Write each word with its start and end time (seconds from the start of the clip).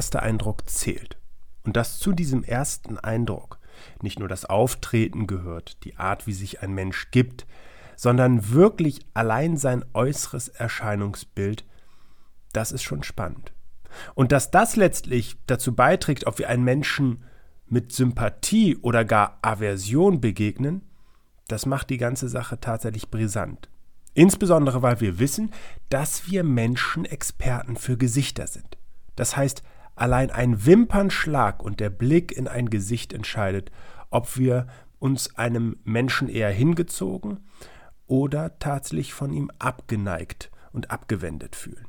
erste 0.00 0.22
Eindruck 0.22 0.66
zählt. 0.66 1.18
Und 1.62 1.76
dass 1.76 1.98
zu 1.98 2.12
diesem 2.12 2.42
ersten 2.42 2.98
Eindruck 2.98 3.58
nicht 4.00 4.18
nur 4.18 4.28
das 4.28 4.46
Auftreten 4.46 5.26
gehört, 5.26 5.84
die 5.84 5.96
Art, 5.96 6.26
wie 6.26 6.32
sich 6.32 6.62
ein 6.62 6.72
Mensch 6.72 7.10
gibt, 7.10 7.46
sondern 7.96 8.48
wirklich 8.48 9.00
allein 9.12 9.58
sein 9.58 9.84
äußeres 9.92 10.48
Erscheinungsbild, 10.48 11.66
das 12.54 12.72
ist 12.72 12.82
schon 12.82 13.02
spannend. 13.02 13.52
Und 14.14 14.32
dass 14.32 14.50
das 14.50 14.74
letztlich 14.74 15.36
dazu 15.46 15.74
beiträgt, 15.74 16.26
ob 16.26 16.38
wir 16.38 16.48
einen 16.48 16.64
Menschen 16.64 17.22
mit 17.66 17.92
Sympathie 17.92 18.78
oder 18.78 19.04
gar 19.04 19.38
Aversion 19.42 20.22
begegnen, 20.22 20.80
das 21.46 21.66
macht 21.66 21.90
die 21.90 21.98
ganze 21.98 22.30
Sache 22.30 22.58
tatsächlich 22.58 23.10
brisant. 23.10 23.68
Insbesondere 24.14 24.80
weil 24.80 24.98
wir 25.02 25.18
wissen, 25.18 25.52
dass 25.90 26.26
wir 26.26 26.42
Menschen 26.42 27.04
Experten 27.04 27.76
für 27.76 27.98
Gesichter 27.98 28.46
sind. 28.46 28.78
Das 29.14 29.36
heißt, 29.36 29.62
allein 30.00 30.30
ein 30.30 30.64
Wimpernschlag 30.64 31.62
und 31.62 31.80
der 31.80 31.90
Blick 31.90 32.32
in 32.32 32.48
ein 32.48 32.70
Gesicht 32.70 33.12
entscheidet, 33.12 33.70
ob 34.10 34.36
wir 34.36 34.66
uns 34.98 35.36
einem 35.36 35.76
Menschen 35.84 36.28
eher 36.28 36.50
hingezogen 36.50 37.40
oder 38.06 38.58
tatsächlich 38.58 39.12
von 39.12 39.32
ihm 39.32 39.50
abgeneigt 39.58 40.50
und 40.72 40.90
abgewendet 40.90 41.54
fühlen. 41.54 41.86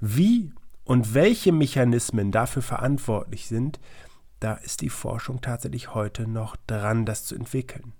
Wie 0.00 0.52
und 0.84 1.14
welche 1.14 1.52
Mechanismen 1.52 2.32
dafür 2.32 2.62
verantwortlich 2.62 3.46
sind, 3.46 3.80
da 4.38 4.54
ist 4.54 4.80
die 4.80 4.90
Forschung 4.90 5.40
tatsächlich 5.40 5.94
heute 5.94 6.26
noch 6.26 6.56
dran, 6.66 7.06
das 7.06 7.24
zu 7.24 7.34
entwickeln. 7.34 7.92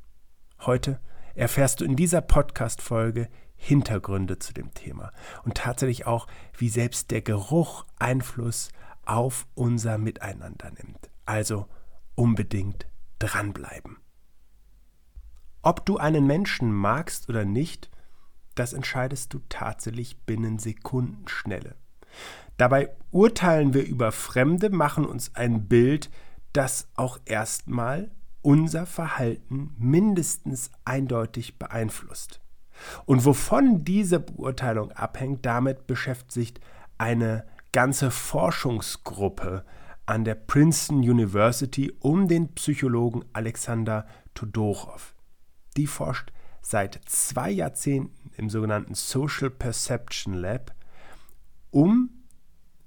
Heute 0.60 1.00
erfährst 1.34 1.80
du 1.80 1.84
in 1.84 1.96
dieser 1.96 2.20
Podcast-Folge 2.20 3.28
Hintergründe 3.56 4.38
zu 4.38 4.54
dem 4.54 4.72
Thema 4.72 5.12
und 5.44 5.56
tatsächlich 5.56 6.06
auch, 6.06 6.26
wie 6.56 6.70
selbst 6.70 7.10
der 7.10 7.20
Geruch 7.20 7.84
Einfluss 7.98 8.70
auf 9.10 9.48
unser 9.56 9.98
Miteinander 9.98 10.70
nimmt. 10.70 11.10
Also 11.26 11.66
unbedingt 12.14 12.86
dranbleiben. 13.18 13.96
Ob 15.62 15.84
du 15.84 15.96
einen 15.96 16.28
Menschen 16.28 16.72
magst 16.72 17.28
oder 17.28 17.44
nicht, 17.44 17.90
das 18.54 18.72
entscheidest 18.72 19.34
du 19.34 19.40
tatsächlich 19.48 20.20
binnen 20.26 20.60
Sekundenschnelle. 20.60 21.74
Dabei 22.56 22.90
urteilen 23.10 23.74
wir 23.74 23.84
über 23.84 24.12
Fremde, 24.12 24.70
machen 24.70 25.04
uns 25.04 25.34
ein 25.34 25.66
Bild, 25.66 26.08
das 26.52 26.88
auch 26.94 27.18
erstmal 27.24 28.12
unser 28.42 28.86
Verhalten 28.86 29.74
mindestens 29.76 30.70
eindeutig 30.84 31.58
beeinflusst. 31.58 32.40
Und 33.06 33.24
wovon 33.24 33.84
diese 33.84 34.20
Beurteilung 34.20 34.92
abhängt, 34.92 35.44
damit 35.44 35.88
beschäftigt 35.88 36.60
eine 36.96 37.44
ganze 37.72 38.10
Forschungsgruppe 38.10 39.64
an 40.06 40.24
der 40.24 40.34
Princeton 40.34 40.98
University 40.98 41.92
um 42.00 42.26
den 42.26 42.54
Psychologen 42.54 43.24
Alexander 43.32 44.06
Todorow. 44.34 45.14
Die 45.76 45.86
forscht 45.86 46.32
seit 46.62 47.00
zwei 47.06 47.50
Jahrzehnten 47.50 48.32
im 48.36 48.50
sogenannten 48.50 48.94
Social 48.94 49.50
Perception 49.50 50.34
Lab, 50.34 50.74
um 51.70 52.10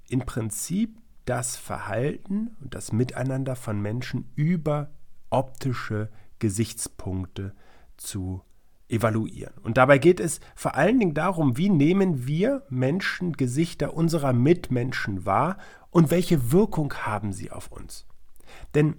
im 0.09 0.25
Prinzip 0.25 0.99
das 1.25 1.55
Verhalten 1.55 2.55
und 2.59 2.75
das 2.75 2.91
Miteinander 2.91 3.55
von 3.55 3.81
Menschen 3.81 4.31
über 4.35 4.91
optische 5.29 6.09
Gesichtspunkte 6.39 7.55
zu 7.95 8.43
evaluieren. 8.93 9.53
Und 9.63 9.77
dabei 9.77 9.97
geht 9.97 10.19
es 10.19 10.39
vor 10.55 10.75
allen 10.75 10.99
Dingen 10.99 11.13
darum, 11.13 11.57
wie 11.57 11.69
nehmen 11.69 12.25
wir 12.27 12.63
Menschen 12.69 13.33
Gesichter 13.33 13.93
unserer 13.93 14.31
Mitmenschen 14.31 15.25
wahr 15.25 15.57
und 15.89 16.11
welche 16.11 16.51
Wirkung 16.51 16.93
haben 16.93 17.33
sie 17.33 17.51
auf 17.51 17.71
uns. 17.71 18.05
Denn 18.75 18.95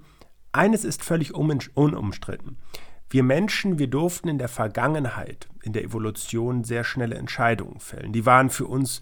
eines 0.53 0.84
ist 0.84 1.03
völlig 1.03 1.34
unumstritten. 1.34 2.59
Wir 3.10 3.22
Menschen, 3.22 3.78
wir 3.78 3.87
durften 3.87 4.28
in 4.28 4.38
der 4.38 4.49
Vergangenheit, 4.49 5.49
in 5.62 5.72
der 5.72 5.84
Evolution 5.84 6.65
sehr 6.65 6.84
schnelle 6.84 7.15
Entscheidungen 7.15 7.78
fällen. 7.78 8.12
Die 8.12 8.26
waren 8.26 8.50
für 8.50 8.66
uns 8.66 9.00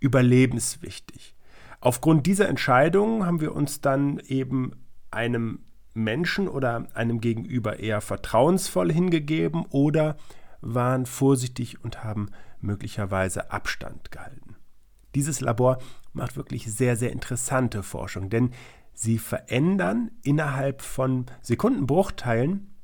überlebenswichtig. 0.00 1.34
Aufgrund 1.80 2.26
dieser 2.26 2.48
Entscheidungen 2.48 3.24
haben 3.24 3.40
wir 3.40 3.54
uns 3.54 3.80
dann 3.80 4.18
eben 4.18 4.72
einem 5.10 5.60
Menschen 5.94 6.48
oder 6.48 6.86
einem 6.94 7.20
Gegenüber 7.20 7.78
eher 7.78 8.00
vertrauensvoll 8.00 8.92
hingegeben 8.92 9.64
oder 9.70 10.16
waren 10.60 11.06
vorsichtig 11.06 11.82
und 11.84 12.04
haben 12.04 12.30
möglicherweise 12.60 13.50
Abstand 13.52 14.10
gehalten. 14.10 14.56
Dieses 15.14 15.40
Labor 15.40 15.78
macht 16.12 16.36
wirklich 16.36 16.72
sehr, 16.72 16.96
sehr 16.96 17.12
interessante 17.12 17.82
Forschung, 17.82 18.30
denn 18.30 18.50
sie 18.92 19.18
verändern 19.18 20.10
innerhalb 20.22 20.82
von 20.82 21.26
Sekundenbruchteilen 21.42 22.74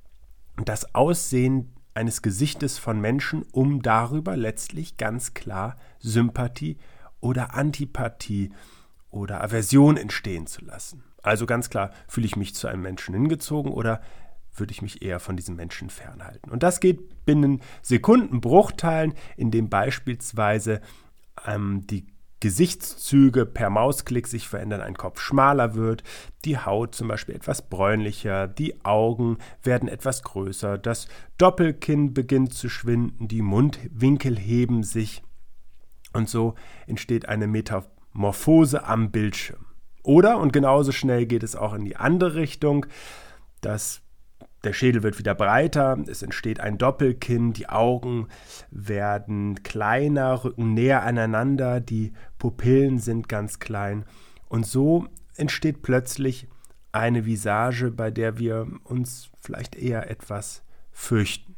das 0.65 0.95
Aussehen 0.95 1.73
eines 1.95 2.23
Gesichtes 2.23 2.79
von 2.79 3.01
Menschen, 3.01 3.45
um 3.53 3.83
darüber 3.83 4.37
letztlich 4.37 4.97
ganz 4.97 5.35
klar 5.35 5.77
Sympathie 5.99 6.77
oder 7.21 7.55
Antipathie 7.55 8.53
oder 9.11 9.43
Aversion 9.43 9.97
entstehen 9.97 10.47
zu 10.47 10.65
lassen. 10.65 11.03
Also 11.23 11.47
ganz 11.47 11.71
klar, 11.71 11.91
fühle 12.09 12.27
ich 12.27 12.37
mich 12.37 12.55
zu 12.55 12.69
einem 12.69 12.83
Menschen 12.83 13.15
hingezogen 13.15 13.73
oder 13.73 14.01
würde 14.55 14.73
ich 14.73 14.83
mich 14.83 15.03
eher 15.03 15.21
von 15.21 15.37
diesem 15.37 15.57
Menschen 15.57 15.91
fernhalten. 15.91 16.51
Und 16.51 16.63
das 16.63 16.81
geht 16.81 17.25
binnen 17.25 17.61
Sekundenbruchteilen, 17.83 19.15
indem 19.37 19.69
beispielsweise 19.69 20.81
ähm, 21.47 21.87
die 21.87 22.07
Gesichtszüge 22.41 23.45
per 23.45 23.69
Mausklick 23.69 24.27
sich 24.27 24.49
verändern, 24.49 24.81
ein 24.81 24.97
Kopf 24.97 25.21
schmaler 25.21 25.75
wird, 25.75 26.03
die 26.47 26.59
Haut 26.59 26.95
zum 26.95 27.09
Beispiel 27.09 27.35
etwas 27.35 27.69
bräunlicher, 27.69 28.49
die 28.49 28.83
Augen 28.83 29.37
werden 29.63 29.89
etwas 29.89 30.23
größer, 30.23 30.79
das 30.79 31.07
Doppelkinn 31.37 32.15
beginnt 32.15 32.55
zu 32.55 32.71
schwinden, 32.71 33.29
die 33.29 33.43
Mundwinkel 33.43 34.39
heben 34.39 34.85
sich 34.85 35.23
und 36.15 36.31
so 36.31 36.55
entsteht 36.87 37.29
eine 37.29 37.47
Metamorphose 37.47 38.85
am 38.85 39.11
Bildschirm. 39.11 39.67
Oder, 40.11 40.39
und 40.39 40.53
genauso 40.53 40.91
schnell 40.91 41.25
geht 41.25 41.45
es 41.45 41.55
auch 41.55 41.73
in 41.73 41.85
die 41.85 41.95
andere 41.95 42.35
Richtung, 42.35 42.85
dass 43.61 44.03
der 44.65 44.73
Schädel 44.73 45.05
wird 45.05 45.21
wieder 45.21 45.37
breiter, 45.37 45.97
es 46.09 46.23
entsteht 46.23 46.59
ein 46.59 46.79
Doppelkinn, 46.79 47.53
die 47.53 47.69
Augen 47.69 48.27
werden 48.73 49.63
kleiner, 49.63 50.43
rücken 50.43 50.75
näher 50.75 51.05
aneinander, 51.05 51.79
die 51.79 52.13
Pupillen 52.39 52.99
sind 52.99 53.29
ganz 53.29 53.61
klein. 53.61 54.05
Und 54.49 54.67
so 54.67 55.07
entsteht 55.37 55.81
plötzlich 55.81 56.49
eine 56.91 57.25
Visage, 57.25 57.93
bei 57.93 58.11
der 58.11 58.37
wir 58.37 58.67
uns 58.83 59.31
vielleicht 59.41 59.77
eher 59.77 60.11
etwas 60.11 60.65
fürchten. 60.91 61.55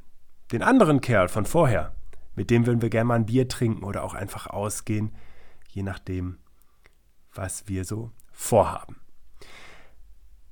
Den 0.52 0.62
anderen 0.62 1.00
Kerl 1.00 1.28
von 1.30 1.46
vorher, 1.46 1.94
mit 2.34 2.50
dem 2.50 2.66
würden 2.66 2.82
wir 2.82 2.90
gerne 2.90 3.06
mal 3.06 3.14
ein 3.14 3.24
Bier 3.24 3.48
trinken 3.48 3.82
oder 3.82 4.04
auch 4.04 4.12
einfach 4.12 4.46
ausgehen, 4.46 5.14
je 5.68 5.82
nachdem, 5.82 6.36
was 7.32 7.66
wir 7.66 7.86
so 7.86 8.10
vorhaben. 8.32 8.96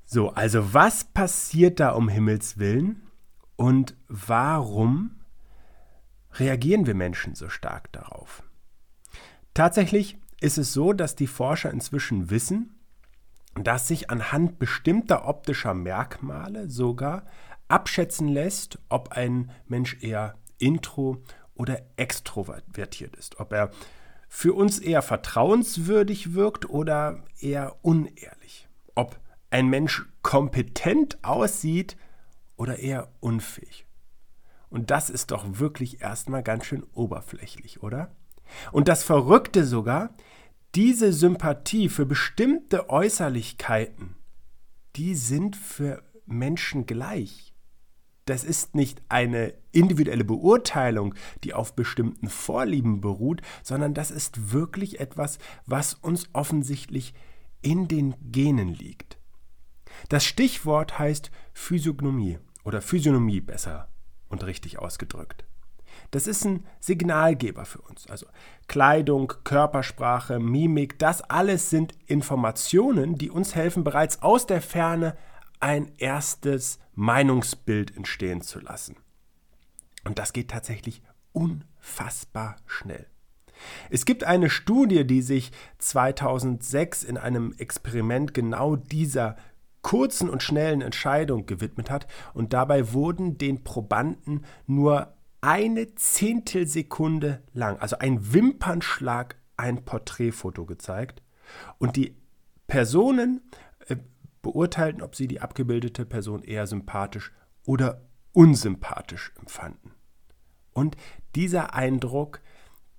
So, 0.05 0.29
also 0.31 0.73
was 0.73 1.05
passiert 1.05 1.79
da 1.79 1.91
um 1.91 2.09
Himmels 2.09 2.57
willen 2.57 3.07
und 3.55 3.95
warum 4.07 5.21
reagieren 6.33 6.85
wir 6.85 6.95
Menschen 6.95 7.35
so 7.35 7.49
stark 7.49 7.91
darauf? 7.91 8.43
Tatsächlich 9.53 10.17
ist 10.39 10.57
es 10.57 10.73
so, 10.73 10.93
dass 10.93 11.15
die 11.15 11.27
Forscher 11.27 11.71
inzwischen 11.71 12.29
wissen, 12.29 12.75
dass 13.55 13.87
sich 13.87 14.09
anhand 14.09 14.59
bestimmter 14.59 15.27
optischer 15.27 15.73
Merkmale 15.73 16.69
sogar 16.69 17.25
abschätzen 17.67 18.27
lässt, 18.27 18.79
ob 18.89 19.11
ein 19.11 19.51
Mensch 19.67 19.97
eher 20.01 20.35
intro 20.57 21.23
oder 21.55 21.81
extrovertiert 21.97 23.15
ist, 23.15 23.39
ob 23.39 23.53
er 23.53 23.71
für 24.33 24.53
uns 24.53 24.79
eher 24.79 25.01
vertrauenswürdig 25.01 26.33
wirkt 26.33 26.69
oder 26.69 27.25
eher 27.41 27.75
unehrlich. 27.81 28.69
Ob 28.95 29.19
ein 29.49 29.67
Mensch 29.67 30.05
kompetent 30.21 31.21
aussieht 31.21 31.97
oder 32.55 32.79
eher 32.79 33.11
unfähig. 33.19 33.85
Und 34.69 34.89
das 34.89 35.09
ist 35.09 35.31
doch 35.31 35.59
wirklich 35.59 36.01
erstmal 36.01 36.43
ganz 36.43 36.65
schön 36.65 36.83
oberflächlich, 36.93 37.83
oder? 37.83 38.15
Und 38.71 38.87
das 38.87 39.03
Verrückte 39.03 39.65
sogar, 39.65 40.15
diese 40.75 41.11
Sympathie 41.11 41.89
für 41.89 42.05
bestimmte 42.05 42.89
Äußerlichkeiten, 42.89 44.15
die 44.95 45.13
sind 45.15 45.57
für 45.57 46.03
Menschen 46.25 46.85
gleich 46.85 47.50
das 48.25 48.43
ist 48.43 48.75
nicht 48.75 49.01
eine 49.09 49.53
individuelle 49.71 50.23
Beurteilung, 50.23 51.15
die 51.43 51.53
auf 51.53 51.75
bestimmten 51.75 52.29
Vorlieben 52.29 53.01
beruht, 53.01 53.41
sondern 53.63 53.93
das 53.93 54.11
ist 54.11 54.51
wirklich 54.51 54.99
etwas, 54.99 55.39
was 55.65 55.95
uns 55.95 56.29
offensichtlich 56.33 57.13
in 57.61 57.87
den 57.87 58.15
Genen 58.31 58.69
liegt. 58.69 59.17
Das 60.09 60.23
Stichwort 60.23 60.99
heißt 60.99 61.31
Physiognomie 61.53 62.39
oder 62.63 62.81
Physiognomie 62.81 63.41
besser 63.41 63.89
und 64.29 64.45
richtig 64.45 64.79
ausgedrückt. 64.79 65.45
Das 66.11 66.27
ist 66.27 66.45
ein 66.45 66.65
Signalgeber 66.79 67.65
für 67.65 67.81
uns. 67.81 68.07
Also 68.07 68.27
Kleidung, 68.67 69.33
Körpersprache, 69.43 70.39
Mimik, 70.39 70.99
das 70.99 71.21
alles 71.21 71.69
sind 71.69 71.93
Informationen, 72.05 73.17
die 73.17 73.29
uns 73.29 73.55
helfen, 73.55 73.83
bereits 73.83 74.21
aus 74.21 74.45
der 74.45 74.61
Ferne 74.61 75.15
ein 75.61 75.91
erstes 75.97 76.79
Meinungsbild 76.93 77.95
entstehen 77.95 78.41
zu 78.41 78.59
lassen. 78.59 78.97
Und 80.03 80.19
das 80.19 80.33
geht 80.33 80.49
tatsächlich 80.49 81.01
unfassbar 81.31 82.57
schnell. 82.65 83.07
Es 83.89 84.05
gibt 84.05 84.23
eine 84.23 84.49
Studie, 84.49 85.05
die 85.05 85.21
sich 85.21 85.51
2006 85.77 87.03
in 87.03 87.17
einem 87.17 87.53
Experiment 87.57 88.33
genau 88.33 88.75
dieser 88.75 89.37
kurzen 89.81 90.29
und 90.29 90.43
schnellen 90.43 90.81
Entscheidung 90.81 91.45
gewidmet 91.45 91.89
hat 91.89 92.07
und 92.33 92.53
dabei 92.53 92.93
wurden 92.93 93.37
den 93.37 93.63
Probanden 93.63 94.45
nur 94.67 95.13
eine 95.41 95.95
Zehntelsekunde 95.95 97.41
lang, 97.53 97.77
also 97.79 97.97
ein 97.97 98.33
Wimpernschlag, 98.33 99.37
ein 99.57 99.83
Porträtfoto 99.83 100.65
gezeigt 100.65 101.23
und 101.79 101.95
die 101.95 102.15
Personen 102.67 103.41
beurteilten, 104.41 105.01
ob 105.01 105.15
sie 105.15 105.27
die 105.27 105.41
abgebildete 105.41 106.05
Person 106.05 106.43
eher 106.43 106.67
sympathisch 106.67 107.31
oder 107.65 108.01
unsympathisch 108.33 109.31
empfanden. 109.39 109.91
Und 110.73 110.95
dieser 111.35 111.73
Eindruck 111.73 112.41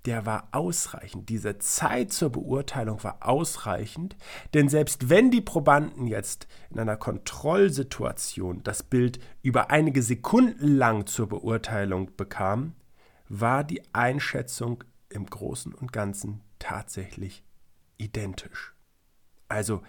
der 0.04 0.26
war 0.26 0.48
ausreichend. 0.52 1.28
Diese 1.28 1.58
Zeit 1.58 2.12
zur 2.12 2.30
Beurteilung 2.30 3.02
war 3.04 3.18
ausreichend, 3.20 4.16
denn 4.52 4.68
selbst 4.68 5.08
wenn 5.10 5.30
die 5.30 5.40
Probanden 5.40 6.06
jetzt 6.06 6.48
in 6.70 6.80
einer 6.80 6.96
Kontrollsituation 6.96 8.62
das 8.64 8.82
Bild 8.82 9.20
über 9.42 9.70
einige 9.70 10.02
Sekunden 10.02 10.76
lang 10.76 11.06
zur 11.06 11.28
Beurteilung 11.28 12.16
bekamen, 12.16 12.74
war 13.28 13.64
die 13.64 13.82
Einschätzung 13.94 14.82
im 15.08 15.26
Großen 15.26 15.72
und 15.72 15.92
Ganzen 15.92 16.40
tatsächlich 16.58 17.44
identisch. 17.96 18.74
Also 19.48 19.82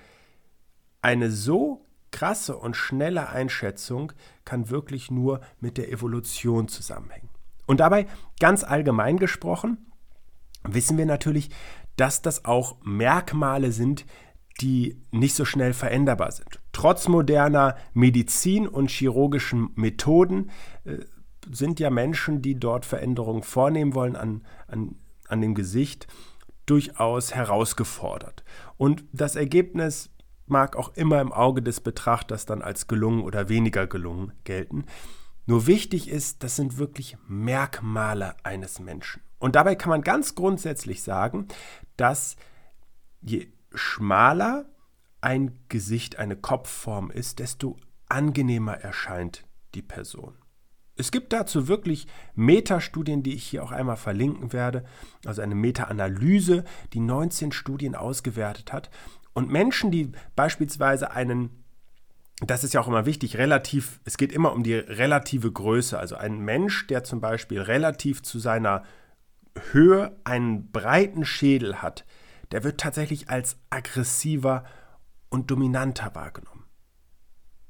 eine 1.04 1.30
so 1.30 1.86
krasse 2.12 2.56
und 2.56 2.76
schnelle 2.76 3.30
Einschätzung 3.30 4.14
kann 4.46 4.70
wirklich 4.70 5.12
nur 5.12 5.42
mit 5.60 5.78
der 5.78 5.92
Evolution 5.92 6.68
zusammenhängen. 6.68 7.30
Und 7.66 7.80
dabei 7.80 8.08
ganz 8.40 8.64
allgemein 8.64 9.18
gesprochen, 9.18 9.92
wissen 10.64 10.98
wir 10.98 11.06
natürlich, 11.06 11.50
dass 11.98 12.22
das 12.22 12.46
auch 12.46 12.78
Merkmale 12.84 13.72
sind, 13.72 14.06
die 14.62 15.02
nicht 15.12 15.36
so 15.36 15.46
schnell 15.46 15.74
veränderbar 15.74 16.32
sind. 16.32 16.60
Trotz 16.72 17.08
moderner 17.08 17.76
Medizin 17.94 18.68
und 18.68 18.92
chirurgischen 18.92 19.72
Methoden 19.76 20.52
äh, 20.86 21.00
sind 21.52 21.80
ja 21.80 21.90
Menschen, 21.90 22.42
die 22.42 22.60
dort 22.60 22.86
Veränderungen 22.86 23.44
vornehmen 23.44 23.96
wollen 23.96 24.16
an, 24.16 24.46
an, 24.68 24.96
an 25.28 25.42
dem 25.42 25.56
Gesicht, 25.56 26.08
durchaus 26.66 27.36
herausgefordert. 27.36 28.44
Und 28.78 29.04
das 29.12 29.36
Ergebnis 29.36 30.13
mag 30.46 30.76
auch 30.76 30.96
immer 30.96 31.22
im 31.22 31.32
Auge 31.32 31.62
des 31.62 31.80
Betrachters 31.80 32.46
dann 32.46 32.62
als 32.62 32.88
gelungen 32.88 33.22
oder 33.22 33.50
weniger 33.50 33.88
gelungen 33.88 34.34
gelten. 34.44 34.86
Nur 35.46 35.68
wichtig 35.68 36.10
ist, 36.10 36.44
das 36.44 36.56
sind 36.56 36.78
wirklich 36.78 37.18
Merkmale 37.28 38.36
eines 38.44 38.80
Menschen. 38.80 39.22
Und 39.40 39.56
dabei 39.56 39.76
kann 39.76 39.90
man 39.90 40.02
ganz 40.02 40.36
grundsätzlich 40.36 41.04
sagen, 41.04 41.48
dass 41.98 42.38
je 43.22 43.48
schmaler 43.74 44.66
ein 45.20 45.60
Gesicht, 45.70 46.18
eine 46.18 46.36
Kopfform 46.36 47.12
ist, 47.12 47.40
desto 47.40 47.78
angenehmer 48.08 48.76
erscheint 48.76 49.46
die 49.74 49.82
Person. 49.82 50.36
Es 50.96 51.12
gibt 51.12 51.34
dazu 51.34 51.68
wirklich 51.68 52.08
Metastudien, 52.36 53.24
die 53.24 53.34
ich 53.34 53.44
hier 53.44 53.64
auch 53.64 53.72
einmal 53.72 53.98
verlinken 53.98 54.54
werde, 54.54 54.86
also 55.26 55.42
eine 55.42 55.56
Meta-Analyse, 55.56 56.66
die 56.94 57.00
19 57.00 57.52
Studien 57.52 57.96
ausgewertet 57.96 58.72
hat. 58.72 58.92
Und 59.34 59.50
Menschen, 59.50 59.92
die 59.92 60.12
beispielsweise 60.36 61.12
einen, 61.12 61.64
das 62.42 62.64
ist 62.64 62.74
ja 62.74 62.82
auch 62.82 62.88
immer 62.88 63.06
wichtig, 63.06 63.38
relativ, 63.38 64.00
es 64.06 64.18
geht 64.18 64.32
immer 64.32 64.54
um 64.54 64.64
die 64.64 64.76
relative 64.76 65.52
Größe, 65.52 65.98
also 65.98 66.16
ein 66.16 66.40
Mensch, 66.40 66.88
der 66.88 67.04
zum 67.04 67.20
Beispiel 67.20 67.62
relativ 67.62 68.22
zu 68.22 68.40
seiner 68.40 68.84
Höhe 69.72 70.16
einen 70.24 70.72
breiten 70.72 71.26
Schädel 71.26 71.82
hat, 71.82 72.06
der 72.52 72.64
wird 72.64 72.80
tatsächlich 72.80 73.30
als 73.30 73.58
aggressiver 73.70 74.64
und 75.30 75.50
dominanter 75.50 76.14
wahrgenommen. 76.14 76.66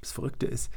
Das 0.02 0.12
Verrückte 0.12 0.46
ist, 0.46 0.72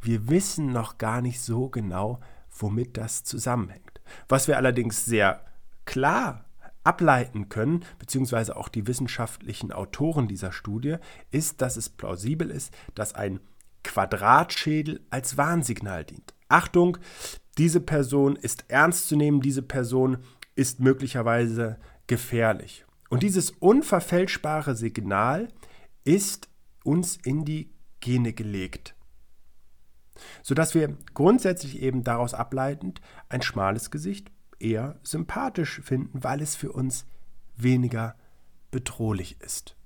wir 0.00 0.28
wissen 0.28 0.72
noch 0.72 0.98
gar 0.98 1.22
nicht 1.22 1.40
so 1.40 1.68
genau, 1.68 2.20
womit 2.50 2.96
das 2.96 3.24
zusammenhängt. 3.24 4.00
Was 4.28 4.48
wir 4.48 4.56
allerdings 4.56 5.04
sehr 5.04 5.44
klar 5.84 6.44
ableiten 6.84 7.48
können, 7.48 7.84
beziehungsweise 7.98 8.56
auch 8.56 8.68
die 8.68 8.86
wissenschaftlichen 8.86 9.72
Autoren 9.72 10.28
dieser 10.28 10.52
Studie, 10.52 10.96
ist, 11.30 11.60
dass 11.62 11.76
es 11.76 11.88
plausibel 11.88 12.50
ist, 12.50 12.72
dass 12.94 13.14
ein 13.14 13.40
Quadratschädel 13.82 15.00
als 15.10 15.36
Warnsignal 15.36 16.04
dient. 16.04 16.34
Achtung, 16.48 16.98
diese 17.58 17.80
Person 17.80 18.36
ist 18.36 18.64
ernst 18.68 19.08
zu 19.08 19.16
nehmen, 19.16 19.40
diese 19.40 19.62
Person 19.62 20.18
ist 20.54 20.80
möglicherweise 20.80 21.78
gefährlich. 22.06 22.84
Und 23.08 23.22
dieses 23.22 23.50
unverfälschbare 23.50 24.76
Signal 24.76 25.48
ist 26.04 26.48
uns 26.84 27.16
in 27.16 27.44
die 27.44 27.70
Gene 28.00 28.32
gelegt, 28.32 28.94
sodass 30.42 30.74
wir 30.74 30.96
grundsätzlich 31.14 31.80
eben 31.80 32.04
daraus 32.04 32.34
ableitend 32.34 33.00
ein 33.28 33.42
schmales 33.42 33.90
Gesicht 33.90 34.30
eher 34.58 34.98
sympathisch 35.02 35.80
finden, 35.82 36.22
weil 36.22 36.40
es 36.40 36.56
für 36.56 36.72
uns 36.72 37.06
weniger 37.56 38.14
bedrohlich 38.70 39.40
ist. 39.40 39.76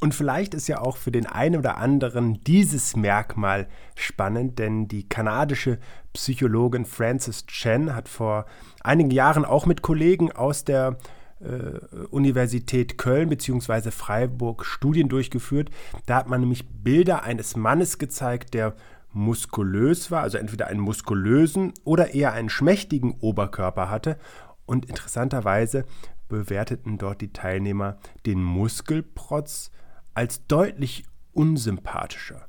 Und 0.00 0.14
vielleicht 0.14 0.52
ist 0.54 0.68
ja 0.68 0.80
auch 0.80 0.96
für 0.96 1.10
den 1.10 1.26
einen 1.26 1.56
oder 1.56 1.78
anderen 1.78 2.40
dieses 2.44 2.94
Merkmal 2.94 3.68
spannend, 3.94 4.58
denn 4.58 4.86
die 4.86 5.08
kanadische 5.08 5.78
Psychologin 6.12 6.84
Frances 6.84 7.46
Chen 7.46 7.94
hat 7.94 8.08
vor 8.08 8.44
einigen 8.82 9.10
Jahren 9.10 9.44
auch 9.44 9.66
mit 9.66 9.82
Kollegen 9.82 10.30
aus 10.30 10.64
der 10.64 10.98
äh, 11.40 11.78
Universität 12.10 12.98
Köln 12.98 13.28
bzw. 13.28 13.90
Freiburg 13.90 14.64
Studien 14.64 15.08
durchgeführt. 15.08 15.70
Da 16.06 16.16
hat 16.16 16.28
man 16.28 16.40
nämlich 16.40 16.68
Bilder 16.68 17.22
eines 17.22 17.56
Mannes 17.56 17.98
gezeigt, 17.98 18.54
der 18.54 18.74
muskulös 19.14 20.10
war, 20.10 20.22
also 20.22 20.38
entweder 20.38 20.66
einen 20.66 20.80
muskulösen 20.80 21.72
oder 21.84 22.14
eher 22.14 22.32
einen 22.32 22.50
schmächtigen 22.50 23.12
Oberkörper 23.20 23.88
hatte. 23.88 24.18
Und 24.66 24.86
interessanterweise 24.86 25.84
bewerteten 26.28 26.98
dort 26.98 27.20
die 27.20 27.32
Teilnehmer 27.32 27.98
den 28.26 28.42
Muskelprotz 28.42 29.70
als 30.14 30.46
deutlich 30.46 31.04
unsympathischer. 31.32 32.48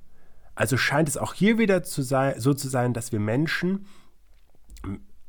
Also 0.55 0.77
scheint 0.77 1.09
es 1.09 1.17
auch 1.17 1.33
hier 1.33 1.57
wieder 1.57 1.83
zu 1.83 2.01
sein, 2.01 2.39
so 2.39 2.53
zu 2.53 2.69
sein, 2.69 2.93
dass 2.93 3.11
wir 3.11 3.19
Menschen 3.19 3.85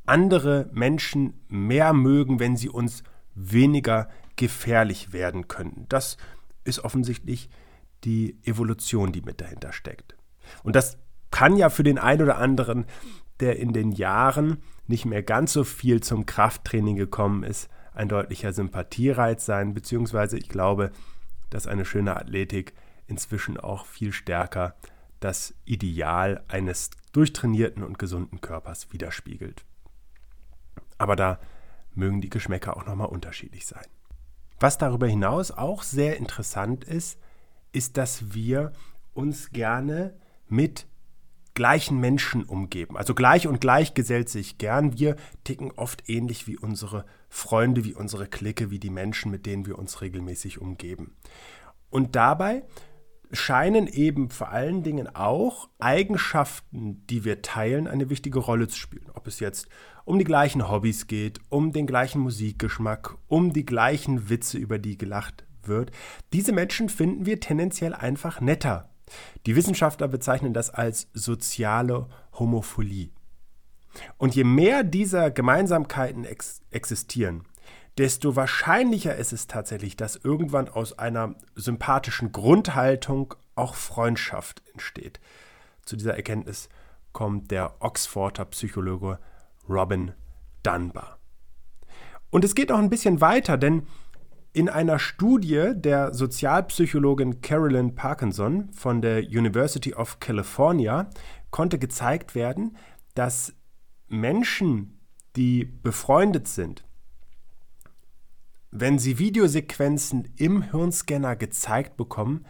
andere 0.05 0.69
Menschen 0.71 1.33
mehr 1.49 1.93
mögen, 1.93 2.39
wenn 2.39 2.55
sie 2.55 2.69
uns 2.69 3.03
weniger 3.35 4.09
gefährlich 4.37 5.13
werden 5.13 5.47
können. 5.47 5.85
Das 5.89 6.17
ist 6.63 6.79
offensichtlich 6.79 7.49
die 8.03 8.37
Evolution, 8.43 9.11
die 9.11 9.21
mit 9.21 9.41
dahinter 9.41 9.73
steckt. 9.73 10.15
Und 10.63 10.75
das 10.75 10.97
kann 11.31 11.55
ja 11.55 11.69
für 11.69 11.83
den 11.83 11.97
einen 11.97 12.21
oder 12.23 12.37
anderen, 12.37 12.85
der 13.39 13.57
in 13.57 13.73
den 13.73 13.91
Jahren 13.91 14.61
nicht 14.87 15.05
mehr 15.05 15.23
ganz 15.23 15.53
so 15.53 15.63
viel 15.63 16.01
zum 16.01 16.25
Krafttraining 16.25 16.95
gekommen 16.95 17.43
ist, 17.43 17.69
ein 17.93 18.09
deutlicher 18.09 18.53
Sympathiereiz 18.53 19.45
sein, 19.45 19.73
beziehungsweise 19.73 20.37
ich 20.37 20.49
glaube, 20.49 20.91
dass 21.49 21.67
eine 21.67 21.85
schöne 21.85 22.15
Athletik 22.15 22.73
inzwischen 23.07 23.57
auch 23.57 23.85
viel 23.85 24.13
stärker 24.13 24.75
das 25.19 25.53
Ideal 25.65 26.43
eines 26.47 26.91
durchtrainierten 27.11 27.83
und 27.83 27.97
gesunden 27.97 28.41
Körpers 28.41 28.91
widerspiegelt. 28.91 29.65
Aber 30.97 31.15
da 31.15 31.39
mögen 31.95 32.21
die 32.21 32.29
Geschmäcker 32.29 32.77
auch 32.77 32.85
nochmal 32.85 33.07
unterschiedlich 33.07 33.65
sein. 33.65 33.85
Was 34.59 34.77
darüber 34.77 35.07
hinaus 35.07 35.51
auch 35.51 35.83
sehr 35.83 36.17
interessant 36.17 36.83
ist, 36.83 37.19
ist, 37.71 37.97
dass 37.97 38.33
wir 38.33 38.73
uns 39.13 39.51
gerne 39.51 40.15
mit 40.47 40.87
gleichen 41.57 41.99
Menschen 41.99 42.43
umgeben. 42.43 42.95
Also 42.95 43.15
gleich 43.15 43.47
und 43.47 43.59
gleich 43.59 43.95
gesellt 43.95 44.29
sich 44.29 44.59
gern. 44.59 44.97
Wir 44.97 45.15
ticken 45.43 45.71
oft 45.71 46.07
ähnlich 46.07 46.45
wie 46.47 46.55
unsere 46.55 47.03
Freunde, 47.29 47.83
wie 47.83 47.95
unsere 47.95 48.27
Clique, 48.27 48.69
wie 48.69 48.77
die 48.77 48.91
Menschen, 48.91 49.31
mit 49.31 49.47
denen 49.47 49.65
wir 49.65 49.79
uns 49.79 50.01
regelmäßig 50.01 50.61
umgeben. 50.61 51.17
Und 51.89 52.15
dabei 52.15 52.63
scheinen 53.31 53.87
eben 53.87 54.29
vor 54.29 54.49
allen 54.49 54.83
Dingen 54.83 55.13
auch 55.15 55.67
Eigenschaften, 55.79 57.05
die 57.07 57.25
wir 57.25 57.41
teilen, 57.41 57.87
eine 57.87 58.11
wichtige 58.11 58.37
Rolle 58.37 58.67
zu 58.67 58.77
spielen. 58.77 59.09
Ob 59.15 59.25
es 59.25 59.39
jetzt 59.39 59.67
um 60.05 60.19
die 60.19 60.25
gleichen 60.25 60.69
Hobbys 60.69 61.07
geht, 61.07 61.39
um 61.49 61.71
den 61.71 61.87
gleichen 61.87 62.21
Musikgeschmack, 62.21 63.17
um 63.27 63.51
die 63.51 63.65
gleichen 63.65 64.29
Witze, 64.29 64.59
über 64.59 64.77
die 64.77 64.95
gelacht 64.95 65.47
wird. 65.63 65.89
Diese 66.33 66.53
Menschen 66.53 66.87
finden 66.87 67.25
wir 67.25 67.39
tendenziell 67.39 67.95
einfach 67.95 68.41
netter. 68.41 68.91
Die 69.45 69.55
Wissenschaftler 69.55 70.07
bezeichnen 70.07 70.53
das 70.53 70.69
als 70.69 71.07
soziale 71.13 72.07
Homophilie. 72.33 73.09
Und 74.17 74.35
je 74.35 74.43
mehr 74.43 74.83
dieser 74.83 75.31
Gemeinsamkeiten 75.31 76.23
ex 76.25 76.61
existieren, 76.71 77.45
desto 77.97 78.35
wahrscheinlicher 78.35 79.15
ist 79.15 79.33
es 79.33 79.47
tatsächlich, 79.47 79.95
dass 79.95 80.17
irgendwann 80.17 80.69
aus 80.69 80.97
einer 80.99 81.35
sympathischen 81.55 82.31
Grundhaltung 82.31 83.33
auch 83.55 83.73
Freundschaft 83.75 84.61
entsteht. 84.71 85.19
Zu 85.83 85.95
dieser 85.95 86.15
Erkenntnis 86.15 86.69
kommt 87.11 87.49
der 87.49 87.75
Oxforder 87.79 88.45
Psychologe 88.45 89.19
Robin 89.67 90.11
Dunbar. 90.61 91.17
Und 92.29 92.45
es 92.45 92.53
geht 92.53 92.69
noch 92.69 92.77
ein 92.77 92.89
bisschen 92.89 93.21
weiter, 93.21 93.57
denn 93.57 93.87
in 94.57 94.69
einer 94.69 94.97
Studie 94.97 95.73
der 95.75 96.15
Sozialpsychologin 96.15 97.41
Carolyn 97.41 97.93
Parkinson 97.93 98.73
von 98.73 99.03
der 99.03 99.19
University 99.19 99.93
of 99.93 100.19
California 100.19 101.11
konnte 101.51 101.77
gezeigt 101.77 102.33
werden, 102.33 102.75
dass 103.13 103.53
Menschen, 104.07 104.99
die 105.35 105.63
befreundet 105.63 106.47
sind, 106.47 106.85
wenn 108.71 108.97
sie 108.97 109.19
Videosequenzen 109.19 110.33
im 110.37 110.63
Hirnscanner 110.63 111.35
gezeigt 111.35 111.95
bekommen, 111.95 112.43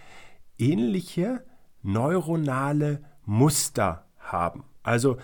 ähnliche 0.58 1.44
neuronale 1.82 3.04
Muster 3.26 4.06
haben. 4.18 4.64
Also 4.82 5.18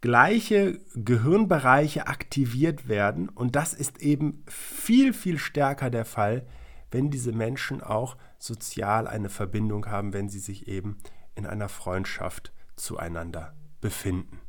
gleiche 0.00 0.80
Gehirnbereiche 0.94 2.06
aktiviert 2.06 2.88
werden. 2.88 3.28
Und 3.28 3.56
das 3.56 3.74
ist 3.74 4.02
eben 4.02 4.44
viel, 4.48 5.12
viel 5.12 5.38
stärker 5.38 5.90
der 5.90 6.04
Fall, 6.04 6.46
wenn 6.90 7.10
diese 7.10 7.32
Menschen 7.32 7.82
auch 7.82 8.16
sozial 8.38 9.06
eine 9.06 9.28
Verbindung 9.28 9.86
haben, 9.86 10.12
wenn 10.12 10.28
sie 10.28 10.38
sich 10.38 10.66
eben 10.68 10.98
in 11.34 11.46
einer 11.46 11.68
Freundschaft 11.68 12.52
zueinander 12.76 13.54
befinden. 13.80 14.40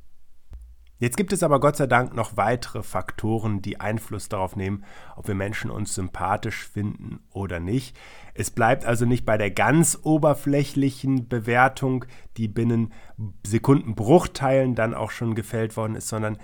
Jetzt 1.02 1.18
gibt 1.18 1.34
es 1.34 1.42
aber 1.42 1.60
Gott 1.60 1.78
sei 1.78 1.88
Dank 1.88 2.14
noch 2.14 2.38
weitere 2.38 2.84
Faktoren, 2.84 3.64
die 3.64 3.80
Einfluss 3.80 4.30
darauf 4.30 4.56
nehmen, 4.56 4.86
ob 5.16 5.28
wir 5.28 5.34
Menschen 5.34 5.72
uns 5.72 5.96
sympathisch 5.96 6.68
finden 6.68 7.22
oder 7.32 7.60
nicht. 7.60 7.98
Es 8.36 8.52
bleibt 8.52 8.86
also 8.86 9.06
nicht 9.06 9.26
bei 9.26 9.36
der 9.36 9.50
ganz 9.50 9.98
oberflächlichen 10.04 11.28
Bewertung, 11.28 12.06
die 12.38 12.48
binnen 12.48 12.94
Sekundenbruchteilen 13.44 14.76
dann 14.76 14.94
auch 14.94 15.10
schon 15.10 15.34
gefällt 15.34 15.76
worden 15.76 15.96
ist, 15.96 16.08
sondern 16.08 16.38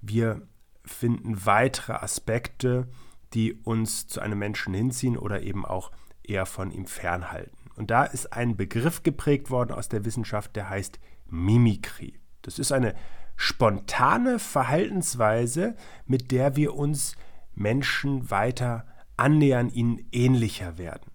wir 0.00 0.40
finden 0.86 1.44
weitere 1.44 1.92
Aspekte, 1.92 2.88
die 3.34 3.52
uns 3.52 4.06
zu 4.06 4.20
einem 4.20 4.38
Menschen 4.38 4.72
hinziehen 4.72 5.18
oder 5.18 5.42
eben 5.42 5.66
auch 5.66 5.92
eher 6.22 6.46
von 6.46 6.70
ihm 6.70 6.86
fernhalten. 6.86 7.58
Und 7.76 7.90
da 7.90 8.04
ist 8.04 8.32
ein 8.32 8.56
Begriff 8.56 9.02
geprägt 9.02 9.50
worden 9.50 9.72
aus 9.72 9.90
der 9.90 10.06
Wissenschaft, 10.06 10.56
der 10.56 10.70
heißt 10.70 10.98
Mimikrie. 11.26 12.18
Das 12.40 12.58
ist 12.58 12.72
eine 12.72 12.94
spontane 13.40 14.40
Verhaltensweise, 14.40 15.76
mit 16.06 16.32
der 16.32 16.56
wir 16.56 16.74
uns 16.74 17.14
Menschen 17.54 18.32
weiter 18.32 18.84
annähern, 19.16 19.70
ihnen 19.70 20.04
ähnlicher 20.10 20.76
werden. 20.76 21.12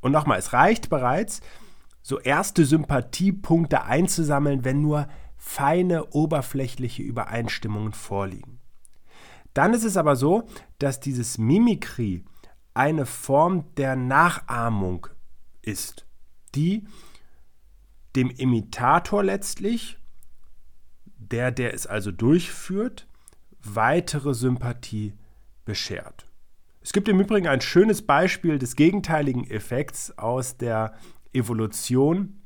Und 0.00 0.10
nochmal, 0.10 0.40
es 0.40 0.52
reicht 0.52 0.90
bereits, 0.90 1.40
so 2.02 2.18
erste 2.18 2.64
Sympathiepunkte 2.64 3.84
einzusammeln, 3.84 4.64
wenn 4.64 4.82
nur 4.82 5.06
feine 5.36 6.10
oberflächliche 6.10 7.04
Übereinstimmungen 7.04 7.92
vorliegen. 7.92 8.58
Dann 9.54 9.72
ist 9.72 9.84
es 9.84 9.96
aber 9.96 10.16
so, 10.16 10.48
dass 10.80 10.98
dieses 10.98 11.38
Mimikrie 11.38 12.24
eine 12.74 13.06
Form 13.06 13.72
der 13.76 13.94
Nachahmung 13.94 15.06
ist, 15.62 16.04
die 16.56 16.84
dem 18.16 18.30
Imitator 18.30 19.22
letztlich 19.22 19.99
der, 21.30 21.50
der 21.50 21.74
es 21.74 21.86
also 21.86 22.10
durchführt, 22.10 23.06
weitere 23.62 24.34
Sympathie 24.34 25.14
beschert. 25.64 26.26
Es 26.82 26.92
gibt 26.92 27.08
im 27.08 27.20
Übrigen 27.20 27.46
ein 27.46 27.60
schönes 27.60 28.02
Beispiel 28.02 28.58
des 28.58 28.74
gegenteiligen 28.74 29.48
Effekts 29.48 30.16
aus 30.18 30.56
der 30.56 30.94
Evolution 31.32 32.40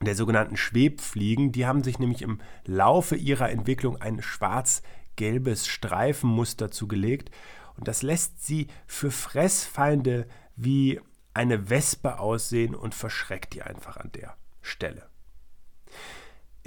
der 0.00 0.14
sogenannten 0.14 0.56
Schwebfliegen. 0.56 1.52
Die 1.52 1.66
haben 1.66 1.84
sich 1.84 1.98
nämlich 1.98 2.22
im 2.22 2.40
Laufe 2.64 3.16
ihrer 3.16 3.50
Entwicklung 3.50 4.00
ein 4.00 4.22
schwarz-gelbes 4.22 5.66
Streifenmuster 5.66 6.70
zugelegt 6.70 7.30
und 7.76 7.88
das 7.88 8.02
lässt 8.02 8.44
sie 8.44 8.68
für 8.86 9.10
Fressfeinde 9.10 10.26
wie 10.56 11.00
eine 11.34 11.70
Wespe 11.70 12.18
aussehen 12.18 12.74
und 12.74 12.94
verschreckt 12.94 13.54
die 13.54 13.62
einfach 13.62 13.96
an 13.96 14.10
der 14.12 14.36
Stelle. 14.62 15.08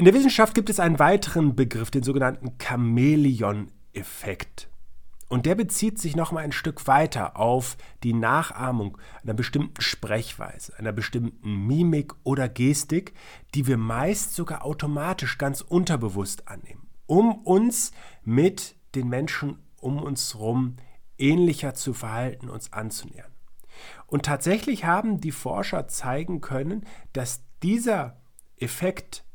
In 0.01 0.05
der 0.05 0.15
Wissenschaft 0.15 0.55
gibt 0.55 0.71
es 0.71 0.79
einen 0.79 0.97
weiteren 0.97 1.55
Begriff, 1.55 1.91
den 1.91 2.01
sogenannten 2.01 2.57
Chamäleon-Effekt. 2.57 4.67
Und 5.29 5.45
der 5.45 5.53
bezieht 5.53 5.99
sich 5.99 6.15
noch 6.15 6.31
mal 6.31 6.39
ein 6.39 6.53
Stück 6.53 6.87
weiter 6.87 7.37
auf 7.37 7.77
die 8.01 8.13
Nachahmung 8.13 8.97
einer 9.21 9.35
bestimmten 9.35 9.79
Sprechweise, 9.79 10.75
einer 10.79 10.91
bestimmten 10.91 11.67
Mimik 11.67 12.15
oder 12.23 12.49
Gestik, 12.49 13.13
die 13.53 13.67
wir 13.67 13.77
meist 13.77 14.33
sogar 14.33 14.65
automatisch 14.65 15.37
ganz 15.37 15.61
unterbewusst 15.61 16.47
annehmen, 16.47 16.89
um 17.05 17.35
uns 17.35 17.91
mit 18.23 18.77
den 18.95 19.07
Menschen 19.07 19.59
um 19.79 20.01
uns 20.01 20.33
herum 20.33 20.77
ähnlicher 21.19 21.75
zu 21.75 21.93
verhalten, 21.93 22.49
uns 22.49 22.73
anzunähern. 22.73 23.31
Und 24.07 24.25
tatsächlich 24.25 24.83
haben 24.83 25.21
die 25.21 25.31
Forscher 25.31 25.87
zeigen 25.87 26.41
können, 26.41 26.87
dass 27.13 27.43
dieser 27.61 28.19
Effekt 28.57 29.25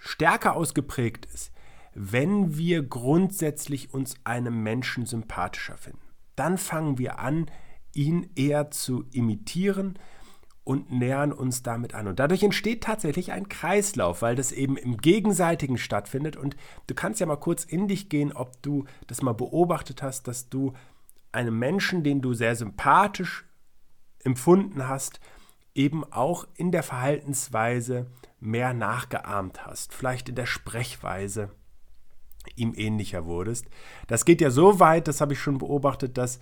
stärker 0.00 0.54
ausgeprägt 0.54 1.26
ist, 1.26 1.52
wenn 1.94 2.56
wir 2.56 2.82
grundsätzlich 2.82 3.92
uns 3.92 4.16
einem 4.24 4.62
Menschen 4.62 5.06
sympathischer 5.06 5.76
finden. 5.76 6.00
Dann 6.36 6.58
fangen 6.58 6.98
wir 6.98 7.18
an, 7.18 7.50
ihn 7.92 8.30
eher 8.36 8.70
zu 8.70 9.04
imitieren 9.10 9.98
und 10.68 10.92
nähern 10.92 11.32
uns 11.32 11.62
damit 11.62 11.94
an. 11.94 12.06
Und 12.06 12.18
dadurch 12.18 12.42
entsteht 12.42 12.84
tatsächlich 12.84 13.32
ein 13.32 13.48
Kreislauf, 13.48 14.20
weil 14.20 14.36
das 14.36 14.52
eben 14.52 14.76
im 14.76 14.98
Gegenseitigen 14.98 15.78
stattfindet. 15.78 16.36
Und 16.36 16.56
du 16.86 16.94
kannst 16.94 17.20
ja 17.20 17.26
mal 17.26 17.36
kurz 17.36 17.64
in 17.64 17.88
dich 17.88 18.10
gehen, 18.10 18.34
ob 18.34 18.60
du 18.62 18.84
das 19.06 19.22
mal 19.22 19.32
beobachtet 19.32 20.02
hast, 20.02 20.28
dass 20.28 20.50
du 20.50 20.74
einem 21.32 21.58
Menschen, 21.58 22.04
den 22.04 22.20
du 22.20 22.34
sehr 22.34 22.54
sympathisch 22.54 23.46
empfunden 24.22 24.86
hast, 24.86 25.20
eben 25.74 26.04
auch 26.12 26.46
in 26.54 26.70
der 26.70 26.82
Verhaltensweise 26.82 28.06
mehr 28.40 28.72
nachgeahmt 28.74 29.66
hast, 29.66 29.92
vielleicht 29.92 30.28
in 30.28 30.34
der 30.34 30.46
Sprechweise 30.46 31.50
ihm 32.56 32.72
ähnlicher 32.76 33.26
wurdest. 33.26 33.66
Das 34.06 34.24
geht 34.24 34.40
ja 34.40 34.50
so 34.50 34.80
weit, 34.80 35.08
das 35.08 35.20
habe 35.20 35.32
ich 35.32 35.40
schon 35.40 35.58
beobachtet, 35.58 36.16
dass 36.16 36.40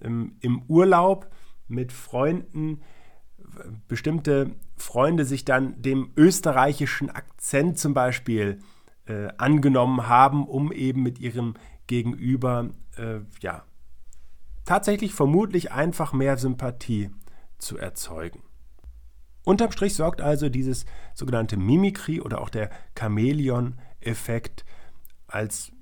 ähm, 0.00 0.36
im 0.40 0.62
Urlaub 0.68 1.30
mit 1.66 1.92
Freunden 1.92 2.82
bestimmte 3.88 4.54
Freunde 4.76 5.24
sich 5.24 5.44
dann 5.44 5.80
dem 5.80 6.12
österreichischen 6.16 7.10
Akzent 7.10 7.78
zum 7.78 7.94
Beispiel 7.94 8.60
äh, 9.06 9.28
angenommen 9.38 10.08
haben, 10.08 10.46
um 10.46 10.72
eben 10.72 11.02
mit 11.02 11.18
ihrem 11.18 11.54
Gegenüber 11.86 12.70
äh, 12.96 13.20
ja 13.40 13.64
tatsächlich 14.64 15.14
vermutlich 15.14 15.72
einfach 15.72 16.12
mehr 16.12 16.36
Sympathie 16.36 17.10
zu 17.58 17.78
erzeugen. 17.78 18.42
Unterm 19.48 19.72
Strich 19.72 19.94
sorgt 19.94 20.20
also 20.20 20.50
dieses 20.50 20.84
sogenannte 21.14 21.56
Mimikry 21.56 22.20
oder 22.20 22.42
auch 22.42 22.50
der 22.50 22.68
Chamäleon-Effekt 22.94 24.66
als 25.26 25.72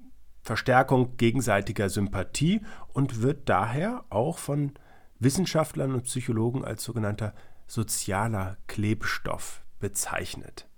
Verstärkung 0.40 1.16
gegenseitiger 1.16 1.88
Sympathie 1.88 2.60
und 2.92 3.22
wird 3.22 3.48
daher 3.48 4.04
auch 4.08 4.38
von 4.38 4.74
Wissenschaftlern 5.18 5.94
und 5.94 6.04
Psychologen 6.04 6.64
als 6.64 6.84
sogenannter 6.84 7.34
sozialer 7.66 8.56
Klebstoff 8.68 9.64
bezeichnet. 9.80 10.68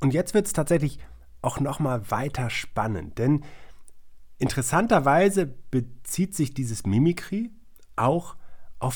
Und 0.00 0.14
jetzt 0.14 0.32
wird 0.32 0.46
es 0.46 0.54
tatsächlich 0.54 1.00
auch 1.42 1.60
noch 1.60 1.78
mal 1.78 2.10
weiter 2.10 2.48
spannend, 2.48 3.18
denn 3.18 3.44
interessanterweise 4.38 5.44
bezieht 5.70 6.34
sich 6.34 6.54
dieses 6.54 6.86
Mimikry 6.86 7.50
auch 7.96 8.32
auf 8.32 8.47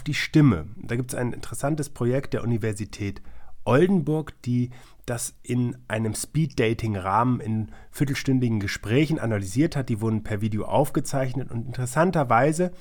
die 0.03 0.15
Stimme. 0.15 0.67
Da 0.77 0.97
gibt 0.97 1.13
es 1.13 1.19
ein 1.19 1.33
interessantes 1.33 1.91
Projekt 1.91 2.35
der 2.35 2.43
Universität 2.43 3.23
Oldenburg, 3.65 4.35
die 4.43 4.71
das 5.07 5.35
in 5.43 5.77
einem 5.89 6.15
Speed-Dating-Rahmen 6.15 7.41
in 7.41 7.73
viertelstündigen 7.91 8.61
Gesprächen 8.61 9.19
analysiert 9.19 9.77
hat. 9.77 9.89
Die 9.89 10.01
wurden 10.01 10.23
per 10.23 10.41
Video 10.41 10.65
aufgezeichnet 10.65 11.51
und 11.51 11.67
interessanterweise, 11.67 12.73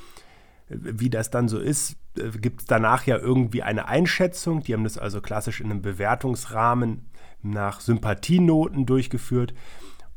wie 0.70 1.10
das 1.10 1.30
dann 1.30 1.48
so 1.48 1.60
ist, 1.60 1.98
gibt 2.40 2.62
es 2.62 2.68
danach 2.68 3.06
ja 3.06 3.18
irgendwie 3.18 3.64
eine 3.64 3.88
Einschätzung. 3.88 4.64
Die 4.64 4.74
haben 4.74 4.84
das 4.84 4.98
also 4.98 5.22
klassisch 5.22 5.62
in 5.62 5.72
einem 5.72 5.82
Bewertungsrahmen 5.82 7.10
nach 7.42 7.80
Sympathienoten 7.80 8.86
durchgeführt. 8.86 9.54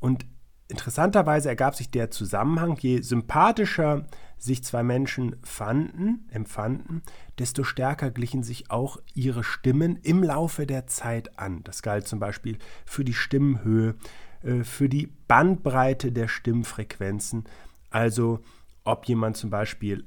Und 0.01 0.27
interessanterweise 0.75 1.49
ergab 1.49 1.77
sich 1.77 1.89
der 1.93 2.11
Zusammenhang, 2.11 2.77
je 2.81 3.01
sympathischer 3.01 4.07
sich 4.39 4.65
zwei 4.65 4.83
Menschen 4.83 5.37
fanden, 5.45 6.27
empfanden, 6.33 7.03
desto 7.39 7.63
stärker 7.63 8.11
glichen 8.11 8.43
sich 8.43 8.73
auch 8.73 8.99
ihre 9.15 9.45
Stimmen 9.45 9.97
im 10.03 10.25
Laufe 10.25 10.67
der 10.67 10.89
Zeit 10.89 11.39
an. 11.39 11.63
Das 11.63 11.83
galt 11.83 12.09
zum 12.09 12.19
Beispiel 12.19 12.59
für 12.85 13.05
die 13.05 13.15
Stimmenhöhe, 13.15 13.95
äh, 14.43 14.65
für 14.65 14.89
die 14.89 15.07
Bandbreite 15.29 16.11
der 16.11 16.27
Stimmfrequenzen. 16.27 17.45
Also 17.91 18.41
ob 18.83 19.07
jemand 19.07 19.37
zum 19.37 19.51
Beispiel 19.51 20.05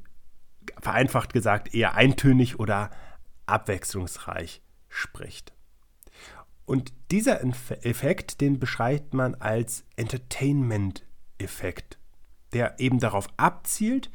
vereinfacht 0.81 1.31
gesagt 1.31 1.73
eher 1.73 1.95
eintönig 1.95 2.59
oder 2.59 2.91
abwechslungsreich 3.45 4.61
spricht. 4.89 5.56
Und 6.67 6.91
dieser 7.11 7.41
Effekt, 7.85 8.41
den 8.41 8.59
beschreibt 8.59 9.13
man 9.13 9.35
als 9.35 9.85
Entertainment-Effekt, 9.95 11.97
der 12.51 12.77
eben 12.81 12.99
darauf 12.99 13.29
abzielt, 13.37 14.11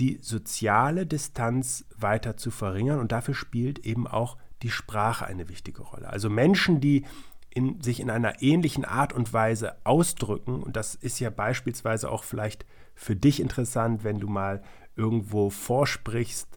die 0.00 0.18
soziale 0.22 1.04
Distanz 1.04 1.84
weiter 1.94 2.38
zu 2.38 2.50
verringern 2.50 2.98
und 2.98 3.12
dafür 3.12 3.34
spielt 3.34 3.80
eben 3.80 4.06
auch 4.06 4.38
die 4.62 4.70
Sprache 4.70 5.26
eine 5.26 5.50
wichtige 5.50 5.82
Rolle. 5.82 6.08
Also 6.08 6.30
Menschen, 6.30 6.80
die 6.80 7.04
in, 7.50 7.82
sich 7.82 8.00
in 8.00 8.08
einer 8.08 8.40
ähnlichen 8.40 8.86
Art 8.86 9.12
und 9.12 9.34
Weise 9.34 9.76
ausdrücken, 9.84 10.62
und 10.62 10.76
das 10.76 10.94
ist 10.94 11.20
ja 11.20 11.28
beispielsweise 11.28 12.10
auch 12.10 12.24
vielleicht 12.24 12.64
für 12.94 13.16
dich 13.16 13.38
interessant, 13.38 14.02
wenn 14.02 14.18
du 14.18 14.28
mal 14.28 14.62
irgendwo 14.96 15.50
vorsprichst, 15.50 16.48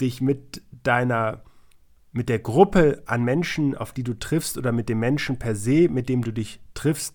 dich 0.00 0.22
mit 0.22 0.62
deiner 0.70 1.42
mit 2.12 2.28
der 2.28 2.40
Gruppe 2.40 3.02
an 3.06 3.24
Menschen, 3.24 3.76
auf 3.76 3.92
die 3.92 4.02
du 4.02 4.18
triffst 4.18 4.58
oder 4.58 4.72
mit 4.72 4.88
dem 4.88 4.98
Menschen 4.98 5.38
per 5.38 5.54
se, 5.54 5.88
mit 5.88 6.08
dem 6.08 6.22
du 6.22 6.32
dich 6.32 6.60
triffst, 6.74 7.14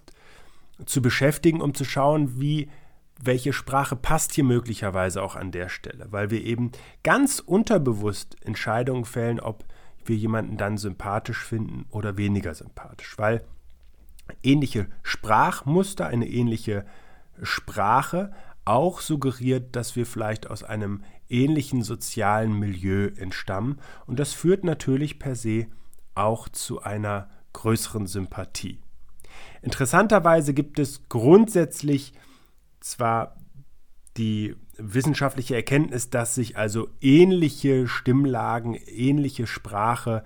zu 0.85 1.01
beschäftigen, 1.01 1.61
um 1.61 1.73
zu 1.73 1.85
schauen, 1.85 2.39
wie 2.39 2.69
welche 3.21 3.53
Sprache 3.53 3.95
passt 3.95 4.33
hier 4.33 4.43
möglicherweise 4.43 5.21
auch 5.21 5.35
an 5.35 5.51
der 5.51 5.69
Stelle, 5.69 6.07
weil 6.11 6.31
wir 6.31 6.43
eben 6.43 6.71
ganz 7.03 7.39
unterbewusst 7.39 8.35
Entscheidungen 8.45 9.05
fällen, 9.05 9.39
ob 9.39 9.63
wir 10.03 10.15
jemanden 10.15 10.57
dann 10.57 10.77
sympathisch 10.77 11.43
finden 11.43 11.85
oder 11.89 12.17
weniger 12.17 12.53
sympathisch, 12.53 13.17
weil 13.17 13.43
ähnliche 14.43 14.87
Sprachmuster, 15.01 16.07
eine 16.07 16.27
ähnliche 16.27 16.85
Sprache 17.41 18.33
auch 18.65 18.99
suggeriert, 18.99 19.75
dass 19.75 19.95
wir 19.95 20.05
vielleicht 20.05 20.49
aus 20.49 20.63
einem 20.63 21.03
ähnlichen 21.29 21.81
sozialen 21.81 22.57
Milieu 22.57 23.09
entstammen 23.17 23.79
und 24.05 24.19
das 24.19 24.33
führt 24.33 24.63
natürlich 24.63 25.19
per 25.19 25.35
se 25.35 25.67
auch 26.13 26.49
zu 26.49 26.81
einer 26.81 27.29
größeren 27.53 28.07
Sympathie. 28.07 28.79
Interessanterweise 29.61 30.53
gibt 30.53 30.79
es 30.79 31.07
grundsätzlich 31.09 32.13
zwar 32.79 33.37
die 34.17 34.55
wissenschaftliche 34.77 35.55
Erkenntnis, 35.55 36.09
dass 36.09 36.35
sich 36.35 36.57
also 36.57 36.89
ähnliche 37.01 37.87
Stimmlagen, 37.87 38.75
ähnliche 38.75 39.47
Sprache 39.47 40.23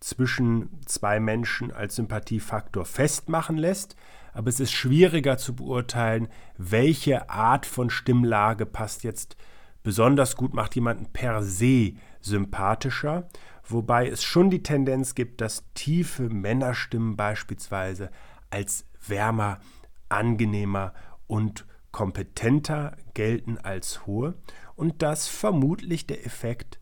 zwischen 0.00 0.80
zwei 0.86 1.20
Menschen 1.20 1.72
als 1.72 1.96
Sympathiefaktor 1.96 2.84
festmachen 2.84 3.56
lässt, 3.56 3.96
aber 4.32 4.48
es 4.48 4.60
ist 4.60 4.72
schwieriger 4.72 5.36
zu 5.36 5.54
beurteilen, 5.54 6.28
welche 6.56 7.28
Art 7.28 7.66
von 7.66 7.90
Stimmlage 7.90 8.64
passt 8.64 9.02
jetzt 9.02 9.36
besonders 9.82 10.36
gut, 10.36 10.54
macht 10.54 10.74
jemanden 10.74 11.06
per 11.06 11.42
se 11.42 11.94
sympathischer, 12.20 13.28
wobei 13.64 14.08
es 14.08 14.22
schon 14.22 14.50
die 14.50 14.62
Tendenz 14.62 15.14
gibt, 15.14 15.40
dass 15.40 15.64
tiefe 15.74 16.28
Männerstimmen 16.28 17.16
beispielsweise 17.16 18.10
als 18.50 18.84
wärmer, 19.06 19.60
angenehmer 20.08 20.92
und 21.26 21.66
kompetenter 21.92 22.96
gelten 23.14 23.58
als 23.58 24.06
hohe 24.06 24.34
und 24.76 25.02
dass 25.02 25.28
vermutlich 25.28 26.06
der 26.06 26.24
Effekt 26.24 26.78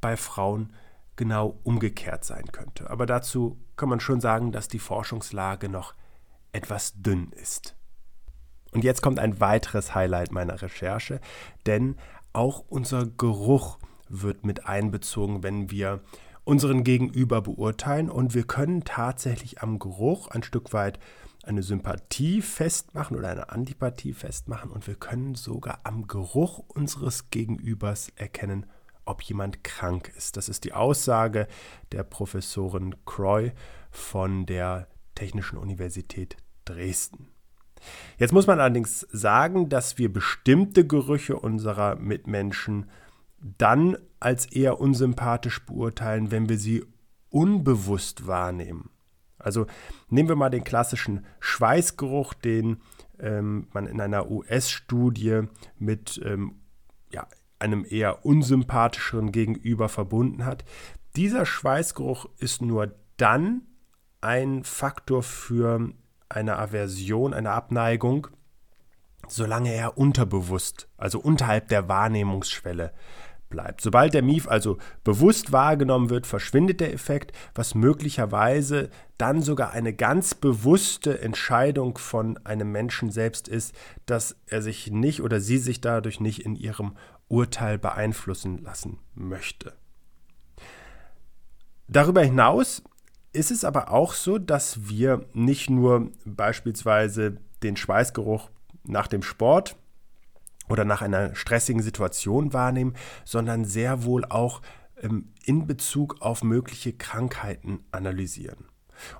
bei 0.00 0.16
Frauen 0.16 0.72
genau 1.16 1.60
umgekehrt 1.62 2.24
sein 2.24 2.46
könnte. 2.52 2.90
Aber 2.90 3.06
dazu 3.06 3.58
kann 3.76 3.88
man 3.88 4.00
schon 4.00 4.20
sagen, 4.20 4.52
dass 4.52 4.68
die 4.68 4.78
Forschungslage 4.78 5.68
noch 5.68 5.94
etwas 6.52 6.94
dünn 6.96 7.32
ist. 7.32 7.76
Und 8.72 8.84
jetzt 8.84 9.02
kommt 9.02 9.18
ein 9.18 9.38
weiteres 9.40 9.94
Highlight 9.94 10.32
meiner 10.32 10.60
Recherche, 10.62 11.20
denn 11.66 11.96
auch 12.32 12.64
unser 12.68 13.06
Geruch 13.06 13.78
wird 14.08 14.44
mit 14.44 14.66
einbezogen, 14.66 15.42
wenn 15.42 15.70
wir 15.70 16.00
unseren 16.44 16.84
Gegenüber 16.84 17.40
beurteilen 17.40 18.10
und 18.10 18.34
wir 18.34 18.44
können 18.44 18.84
tatsächlich 18.84 19.62
am 19.62 19.78
Geruch 19.78 20.28
ein 20.28 20.42
Stück 20.42 20.72
weit 20.72 20.98
eine 21.44 21.62
Sympathie 21.62 22.40
festmachen 22.40 23.16
oder 23.16 23.30
eine 23.30 23.50
Antipathie 23.50 24.12
festmachen 24.12 24.70
und 24.70 24.86
wir 24.86 24.94
können 24.94 25.34
sogar 25.34 25.80
am 25.84 26.06
Geruch 26.06 26.58
unseres 26.68 27.30
Gegenübers 27.30 28.12
erkennen, 28.16 28.66
ob 29.04 29.22
jemand 29.22 29.64
krank 29.64 30.12
ist. 30.16 30.36
Das 30.36 30.48
ist 30.48 30.64
die 30.64 30.72
Aussage 30.72 31.48
der 31.90 32.04
Professorin 32.04 32.94
Croy 33.04 33.52
von 33.90 34.46
der 34.46 34.88
Technischen 35.14 35.58
Universität 35.58 36.36
Dresden. 36.64 37.28
Jetzt 38.18 38.32
muss 38.32 38.46
man 38.46 38.60
allerdings 38.60 39.00
sagen, 39.10 39.68
dass 39.68 39.98
wir 39.98 40.12
bestimmte 40.12 40.86
Gerüche 40.86 41.36
unserer 41.36 41.96
Mitmenschen 41.96 42.90
dann 43.40 43.96
als 44.20 44.46
eher 44.46 44.80
unsympathisch 44.80 45.64
beurteilen, 45.66 46.30
wenn 46.30 46.48
wir 46.48 46.58
sie 46.58 46.84
unbewusst 47.28 48.26
wahrnehmen. 48.26 48.90
Also 49.38 49.66
nehmen 50.08 50.28
wir 50.28 50.36
mal 50.36 50.50
den 50.50 50.64
klassischen 50.64 51.26
Schweißgeruch, 51.40 52.34
den 52.34 52.80
ähm, 53.18 53.66
man 53.72 53.86
in 53.86 54.00
einer 54.00 54.30
US-Studie 54.30 55.42
mit 55.78 56.20
ähm, 56.24 56.60
ja, 57.10 57.26
einem 57.58 57.84
eher 57.88 58.24
unsympathischeren 58.24 59.32
Gegenüber 59.32 59.88
verbunden 59.88 60.44
hat. 60.44 60.64
Dieser 61.16 61.44
Schweißgeruch 61.44 62.26
ist 62.38 62.62
nur 62.62 62.94
dann 63.16 63.62
ein 64.20 64.62
Faktor 64.64 65.22
für 65.22 65.92
eine 66.34 66.58
Aversion, 66.58 67.34
eine 67.34 67.50
Abneigung, 67.50 68.28
solange 69.28 69.72
er 69.72 69.96
unterbewusst, 69.98 70.88
also 70.96 71.18
unterhalb 71.20 71.68
der 71.68 71.88
Wahrnehmungsschwelle 71.88 72.92
bleibt. 73.52 73.82
Sobald 73.82 74.14
der 74.14 74.22
Mief 74.22 74.48
also 74.48 74.78
bewusst 75.04 75.52
wahrgenommen 75.52 76.10
wird, 76.10 76.26
verschwindet 76.26 76.80
der 76.80 76.92
Effekt, 76.92 77.32
was 77.54 77.74
möglicherweise 77.74 78.88
dann 79.18 79.42
sogar 79.42 79.70
eine 79.70 79.92
ganz 79.92 80.34
bewusste 80.34 81.20
Entscheidung 81.20 81.98
von 81.98 82.38
einem 82.44 82.72
Menschen 82.72 83.10
selbst 83.10 83.46
ist, 83.46 83.74
dass 84.06 84.36
er 84.46 84.62
sich 84.62 84.90
nicht 84.90 85.20
oder 85.22 85.40
sie 85.40 85.58
sich 85.58 85.80
dadurch 85.80 86.18
nicht 86.18 86.40
in 86.44 86.56
ihrem 86.56 86.96
Urteil 87.28 87.78
beeinflussen 87.78 88.58
lassen 88.58 88.98
möchte. 89.14 89.74
Darüber 91.88 92.22
hinaus 92.22 92.82
ist 93.32 93.50
es 93.50 93.64
aber 93.64 93.90
auch 93.90 94.12
so, 94.12 94.38
dass 94.38 94.88
wir 94.88 95.26
nicht 95.32 95.70
nur 95.70 96.10
beispielsweise 96.24 97.38
den 97.62 97.76
Schweißgeruch 97.76 98.50
nach 98.84 99.06
dem 99.06 99.22
Sport 99.22 99.76
oder 100.68 100.84
nach 100.84 101.02
einer 101.02 101.34
stressigen 101.34 101.82
Situation 101.82 102.52
wahrnehmen, 102.52 102.94
sondern 103.24 103.64
sehr 103.64 104.04
wohl 104.04 104.24
auch 104.24 104.60
ähm, 105.00 105.32
in 105.44 105.66
Bezug 105.66 106.20
auf 106.20 106.42
mögliche 106.42 106.92
Krankheiten 106.92 107.80
analysieren. 107.90 108.66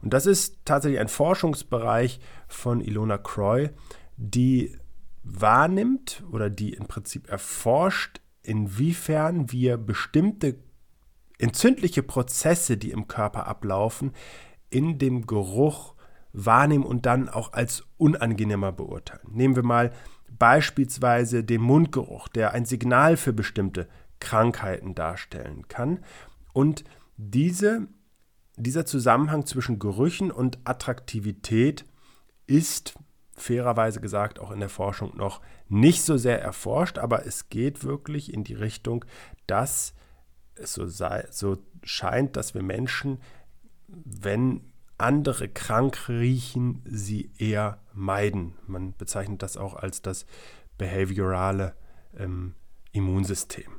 Und 0.03 0.13
das 0.13 0.27
ist 0.27 0.59
tatsächlich 0.65 1.01
ein 1.01 1.09
Forschungsbereich 1.09 2.21
von 2.49 2.81
Ilona 2.81 3.19
Croy, 3.19 3.71
die 4.17 4.77
wahrnimmt 5.25 6.23
oder 6.31 6.51
die 6.51 6.75
im 6.75 6.87
Prinzip 6.87 7.29
erforscht, 7.29 8.21
inwiefern 8.43 9.51
wir 9.53 9.77
bestimmte 9.77 10.59
entzündliche 11.43 12.03
Prozesse, 12.03 12.77
die 12.77 12.93
im 12.93 13.09
Körper 13.09 13.47
ablaufen, 13.47 14.13
in 14.71 14.99
dem 14.99 15.27
Geruch 15.27 15.95
wahrnehmen 16.33 16.85
und 16.85 17.05
dann 17.05 17.29
auch 17.29 17.53
als 17.53 17.85
unangenehmer 17.99 18.73
beurteilen. 18.73 19.27
Nehmen 19.29 19.57
wir 19.57 19.65
mal 19.65 19.93
beispielsweise 20.31 21.45
den 21.45 21.61
Mundgeruch, 21.61 22.29
der 22.29 22.53
ein 22.53 22.65
Signal 22.65 23.17
für 23.17 23.33
bestimmte 23.33 23.89
Krankheiten 24.21 24.95
darstellen 24.95 25.69
kann. 25.69 26.05
Und 26.53 26.85
diese, 27.17 27.89
dieser 28.57 28.87
Zusammenhang 28.87 29.45
zwischen 29.45 29.79
Gerüchen 29.79 30.31
und 30.31 30.59
Attraktivität 30.65 31.85
ist 32.47 32.95
fairerweise 33.37 34.01
gesagt 34.01 34.39
auch 34.39 34.53
in 34.53 34.61
der 34.61 34.69
Forschung 34.69 35.17
noch 35.17 35.41
nicht 35.69 36.03
so 36.03 36.17
sehr 36.17 36.41
erforscht, 36.41 36.99
aber 36.99 37.27
es 37.27 37.49
geht 37.49 37.83
wirklich 37.83 38.33
in 38.33 38.45
die 38.45 38.55
Richtung, 38.55 39.05
dass 39.47 39.95
es 40.57 40.75
so, 40.75 40.87
sei, 40.87 41.27
so 41.31 41.59
scheint, 41.83 42.37
dass 42.37 42.55
wir 42.55 42.63
Menschen, 42.63 43.19
wenn 43.89 44.61
andere 44.99 45.49
krank 45.49 46.09
riechen, 46.09 46.83
sie 46.85 47.31
eher 47.39 47.79
meiden. 47.93 48.55
Man 48.67 48.95
bezeichnet 48.97 49.43
das 49.43 49.57
auch 49.57 49.75
als 49.75 50.03
das 50.03 50.27
behaviorale 50.79 51.75
ähm, 52.17 52.55
Immunsystem. 52.93 53.71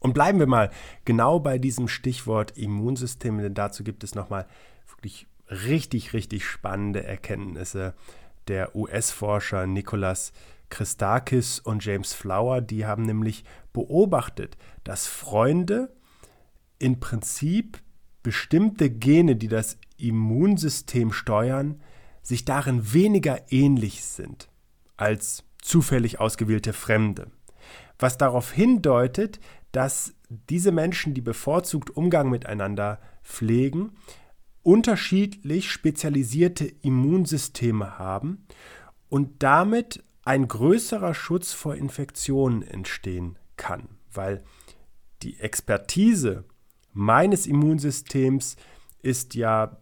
Und 0.00 0.12
bleiben 0.12 0.38
wir 0.38 0.46
mal 0.46 0.70
genau 1.04 1.40
bei 1.40 1.58
diesem 1.58 1.88
Stichwort 1.88 2.58
Immunsystem, 2.58 3.38
denn 3.38 3.54
dazu 3.54 3.84
gibt 3.84 4.04
es 4.04 4.14
nochmal 4.14 4.46
wirklich 4.88 5.26
richtig, 5.48 6.12
richtig 6.12 6.44
spannende 6.44 7.04
Erkenntnisse 7.04 7.94
der 8.48 8.76
US-Forscher 8.76 9.66
Nicholas 9.66 10.32
Christakis 10.70 11.58
und 11.58 11.84
James 11.84 12.12
Flower. 12.12 12.60
Die 12.60 12.86
haben 12.86 13.04
nämlich 13.04 13.44
beobachtet, 13.72 14.56
dass 14.82 15.06
Freunde 15.06 15.94
im 16.78 17.00
Prinzip 17.00 17.78
bestimmte 18.22 18.90
Gene, 18.90 19.36
die 19.36 19.48
das 19.48 19.78
Immunsystem 19.96 21.12
steuern, 21.12 21.80
sich 22.22 22.44
darin 22.44 22.92
weniger 22.92 23.52
ähnlich 23.52 24.02
sind 24.04 24.48
als 24.96 25.44
zufällig 25.60 26.20
ausgewählte 26.20 26.72
Fremde. 26.72 27.30
Was 27.98 28.18
darauf 28.18 28.52
hindeutet, 28.52 29.40
dass 29.72 30.14
diese 30.50 30.72
Menschen, 30.72 31.14
die 31.14 31.20
bevorzugt 31.20 31.90
Umgang 31.90 32.30
miteinander 32.30 33.00
pflegen, 33.22 33.92
unterschiedlich 34.62 35.70
spezialisierte 35.70 36.64
Immunsysteme 36.64 37.98
haben 37.98 38.46
und 39.08 39.42
damit 39.42 40.02
ein 40.24 40.48
größerer 40.48 41.14
Schutz 41.14 41.52
vor 41.52 41.74
Infektionen 41.74 42.62
entstehen 42.62 43.38
kann, 43.56 43.88
weil 44.12 44.42
die 45.22 45.38
Expertise 45.40 46.44
meines 46.92 47.46
Immunsystems 47.46 48.56
ist 49.02 49.34
ja 49.34 49.78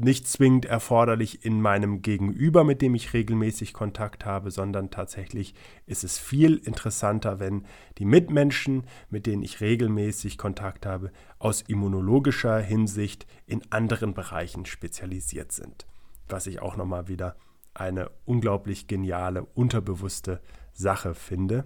nicht 0.00 0.28
zwingend 0.28 0.64
erforderlich 0.64 1.44
in 1.44 1.60
meinem 1.60 2.02
Gegenüber, 2.02 2.64
mit 2.64 2.82
dem 2.82 2.94
ich 2.94 3.12
regelmäßig 3.12 3.72
Kontakt 3.72 4.24
habe, 4.24 4.50
sondern 4.50 4.90
tatsächlich 4.90 5.54
ist 5.86 6.04
es 6.04 6.18
viel 6.18 6.56
interessanter, 6.56 7.40
wenn 7.40 7.66
die 7.98 8.04
Mitmenschen, 8.04 8.84
mit 9.10 9.26
denen 9.26 9.42
ich 9.42 9.60
regelmäßig 9.60 10.38
Kontakt 10.38 10.86
habe, 10.86 11.10
aus 11.38 11.62
immunologischer 11.62 12.58
Hinsicht 12.60 13.26
in 13.46 13.62
anderen 13.70 14.14
Bereichen 14.14 14.66
spezialisiert 14.66 15.52
sind. 15.52 15.86
Was 16.28 16.46
ich 16.46 16.60
auch 16.60 16.76
nochmal 16.76 17.08
wieder 17.08 17.36
eine 17.78 18.10
unglaublich 18.24 18.86
geniale, 18.86 19.44
unterbewusste 19.44 20.40
Sache 20.72 21.14
finde. 21.14 21.64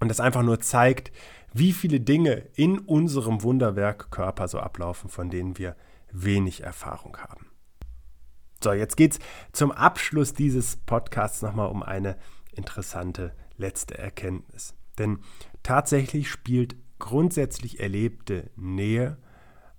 Und 0.00 0.08
das 0.08 0.20
einfach 0.20 0.42
nur 0.42 0.60
zeigt, 0.60 1.12
wie 1.52 1.72
viele 1.72 2.00
Dinge 2.00 2.46
in 2.54 2.78
unserem 2.78 3.42
Wunderwerk 3.42 4.10
Körper 4.10 4.48
so 4.48 4.60
ablaufen, 4.60 5.10
von 5.10 5.30
denen 5.30 5.58
wir 5.58 5.76
wenig 6.12 6.62
Erfahrung 6.62 7.16
haben. 7.16 7.46
So, 8.62 8.72
jetzt 8.72 8.96
geht 8.96 9.12
es 9.12 9.18
zum 9.52 9.72
Abschluss 9.72 10.34
dieses 10.34 10.76
Podcasts 10.76 11.42
nochmal 11.42 11.70
um 11.70 11.82
eine 11.82 12.16
interessante 12.52 13.32
letzte 13.56 13.96
Erkenntnis. 13.96 14.74
Denn 14.98 15.20
tatsächlich 15.62 16.28
spielt 16.28 16.76
grundsätzlich 16.98 17.80
erlebte 17.80 18.50
Nähe 18.56 19.16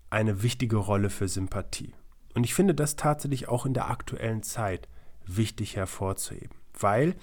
eine 0.09 0.43
wichtige 0.43 0.77
Rolle 0.77 1.09
für 1.09 1.27
Sympathie. 1.27 1.93
Und 2.35 2.45
ich 2.45 2.53
finde 2.53 2.73
das 2.73 2.95
tatsächlich 2.95 3.47
auch 3.49 3.65
in 3.65 3.73
der 3.73 3.89
aktuellen 3.89 4.43
Zeit 4.43 4.87
wichtig 5.25 5.75
hervorzuheben, 5.75 6.57
weil 6.79 7.15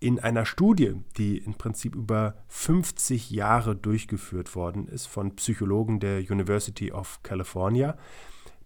in 0.00 0.18
einer 0.18 0.44
Studie, 0.44 0.96
die 1.16 1.38
im 1.38 1.54
Prinzip 1.54 1.94
über 1.94 2.34
50 2.48 3.30
Jahre 3.30 3.74
durchgeführt 3.74 4.54
worden 4.54 4.86
ist 4.86 5.06
von 5.06 5.34
Psychologen 5.36 5.98
der 5.98 6.18
University 6.18 6.92
of 6.92 7.22
California, 7.22 7.96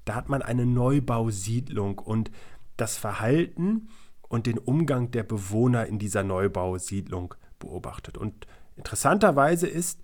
da 0.05 0.17
hat 0.17 0.29
man 0.29 0.43
eine 0.43 0.67
Neubausiedlung 0.67 1.99
und 1.99 2.31
das 2.77 2.97
Verhalten 2.97 3.89
und 4.29 4.47
den 4.47 4.59
Umgang 4.59 5.11
der 5.11 5.23
Bewohner 5.23 5.87
in 5.87 5.99
dieser 5.99 6.25
Neubausiedlung 6.25 7.35
beobachtet. 7.59 8.19
Und 8.19 8.47
interessanterweise 8.77 9.69
ist 9.69 10.01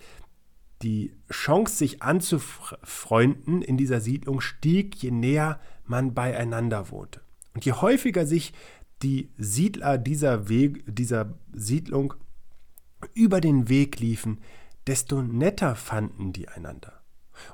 die 0.82 1.16
Chance, 1.32 1.76
sich 1.76 2.02
anzufreunden 2.02 3.62
in 3.62 3.76
dieser 3.76 4.00
Siedlung 4.00 4.40
stieg, 4.40 4.94
je 4.96 5.10
näher 5.10 5.58
man 5.84 6.14
beieinander 6.14 6.90
wohnte. 6.90 7.23
Und 7.54 7.64
je 7.64 7.72
häufiger 7.72 8.26
sich 8.26 8.52
die 9.02 9.30
Siedler 9.36 9.98
dieser, 9.98 10.48
Weg, 10.48 10.84
dieser 10.86 11.34
Siedlung 11.52 12.14
über 13.12 13.40
den 13.40 13.68
Weg 13.68 14.00
liefen, 14.00 14.40
desto 14.86 15.22
netter 15.22 15.76
fanden 15.76 16.32
die 16.32 16.48
einander. 16.48 17.00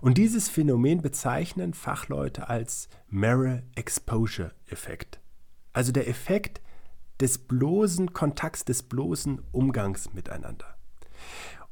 Und 0.00 0.18
dieses 0.18 0.48
Phänomen 0.48 1.00
bezeichnen 1.00 1.74
Fachleute 1.74 2.48
als 2.48 2.88
Mirror 3.08 3.62
Exposure 3.74 4.52
Effekt. 4.66 5.20
Also 5.72 5.92
der 5.92 6.08
Effekt 6.08 6.60
des 7.20 7.38
bloßen 7.38 8.12
Kontakts, 8.12 8.64
des 8.64 8.82
bloßen 8.82 9.40
Umgangs 9.52 10.12
miteinander. 10.12 10.76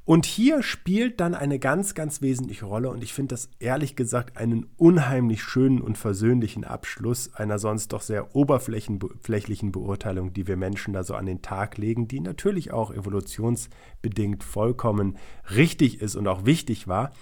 Und 0.09 0.25
hier 0.25 0.63
spielt 0.63 1.21
dann 1.21 1.35
eine 1.35 1.59
ganz, 1.59 1.95
ganz 1.95 2.23
wesentliche 2.23 2.65
Rolle 2.65 2.89
und 2.89 3.05
ich 3.05 3.13
finde 3.13 3.35
das 3.35 3.51
ehrlich 3.59 3.95
gesagt 3.95 4.39
einen 4.39 4.65
unheimlich 4.79 5.43
schönen 5.43 5.83
und 5.83 5.99
versöhnlichen 5.99 6.65
Abschluss 6.65 7.35
einer 7.35 7.59
sonst 7.59 7.93
doch 7.93 8.01
sehr 8.01 8.35
oberflächlichen 8.35 9.71
Beurteilung, 9.71 10.33
die 10.33 10.47
wir 10.47 10.57
Menschen 10.57 10.95
da 10.95 11.05
so 11.05 11.15
an 11.15 11.27
den 11.27 11.43
Tag 11.43 11.77
legen, 11.77 12.09
die 12.09 12.21
natürlich 12.21 12.73
auch 12.73 12.91
evolutionsbedingt 12.91 14.45
vollkommen 14.45 15.19
richtig 15.55 16.01
ist 16.01 16.17
und 16.17 16.27
auch 16.27 16.47
wichtig 16.47 16.89
war. 16.89 17.13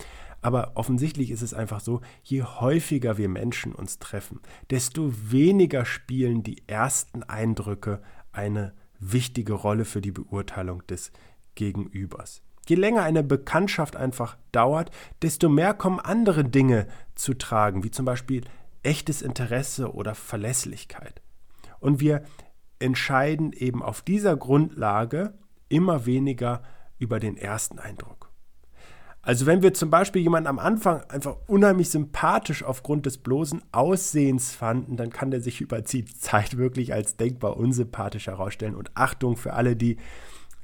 Aber 0.40 0.76
offensichtlich 0.76 1.32
ist 1.32 1.42
es 1.42 1.54
einfach 1.54 1.80
so, 1.80 2.02
je 2.22 2.44
häufiger 2.44 3.18
wir 3.18 3.28
Menschen 3.28 3.72
uns 3.72 3.98
treffen, 3.98 4.38
desto 4.70 5.12
weniger 5.28 5.86
spielen 5.86 6.44
die 6.44 6.62
ersten 6.68 7.24
Eindrücke 7.24 8.00
eine 8.30 8.74
wichtige 9.00 9.54
Rolle 9.54 9.84
für 9.84 10.00
die 10.00 10.12
Beurteilung 10.12 10.86
des 10.86 11.10
Gegenübers. 11.56 12.45
Je 12.68 12.76
länger 12.76 13.02
eine 13.02 13.22
Bekanntschaft 13.22 13.96
einfach 13.96 14.36
dauert, 14.52 14.90
desto 15.22 15.48
mehr 15.48 15.74
kommen 15.74 16.00
andere 16.00 16.44
Dinge 16.44 16.86
zu 17.14 17.34
tragen, 17.34 17.84
wie 17.84 17.90
zum 17.90 18.04
Beispiel 18.04 18.42
echtes 18.82 19.22
Interesse 19.22 19.94
oder 19.94 20.14
Verlässlichkeit. 20.14 21.22
Und 21.80 22.00
wir 22.00 22.22
entscheiden 22.78 23.52
eben 23.52 23.82
auf 23.82 24.02
dieser 24.02 24.36
Grundlage 24.36 25.34
immer 25.68 26.06
weniger 26.06 26.62
über 26.98 27.20
den 27.20 27.36
ersten 27.36 27.78
Eindruck. 27.78 28.30
Also 29.26 29.44
wenn 29.44 29.60
wir 29.60 29.74
zum 29.74 29.90
Beispiel 29.90 30.22
jemanden 30.22 30.46
am 30.46 30.60
Anfang 30.60 31.02
einfach 31.08 31.36
unheimlich 31.48 31.90
sympathisch 31.90 32.62
aufgrund 32.62 33.06
des 33.06 33.18
bloßen 33.18 33.60
Aussehens 33.72 34.54
fanden, 34.54 34.96
dann 34.96 35.10
kann 35.10 35.32
der 35.32 35.40
sich 35.40 35.60
über 35.60 35.82
die 35.82 36.04
Zeit 36.04 36.56
wirklich 36.56 36.92
als 36.92 37.16
denkbar 37.16 37.56
unsympathisch 37.56 38.28
herausstellen. 38.28 38.76
Und 38.76 38.92
Achtung 38.94 39.36
für 39.36 39.54
alle, 39.54 39.74
die 39.74 39.96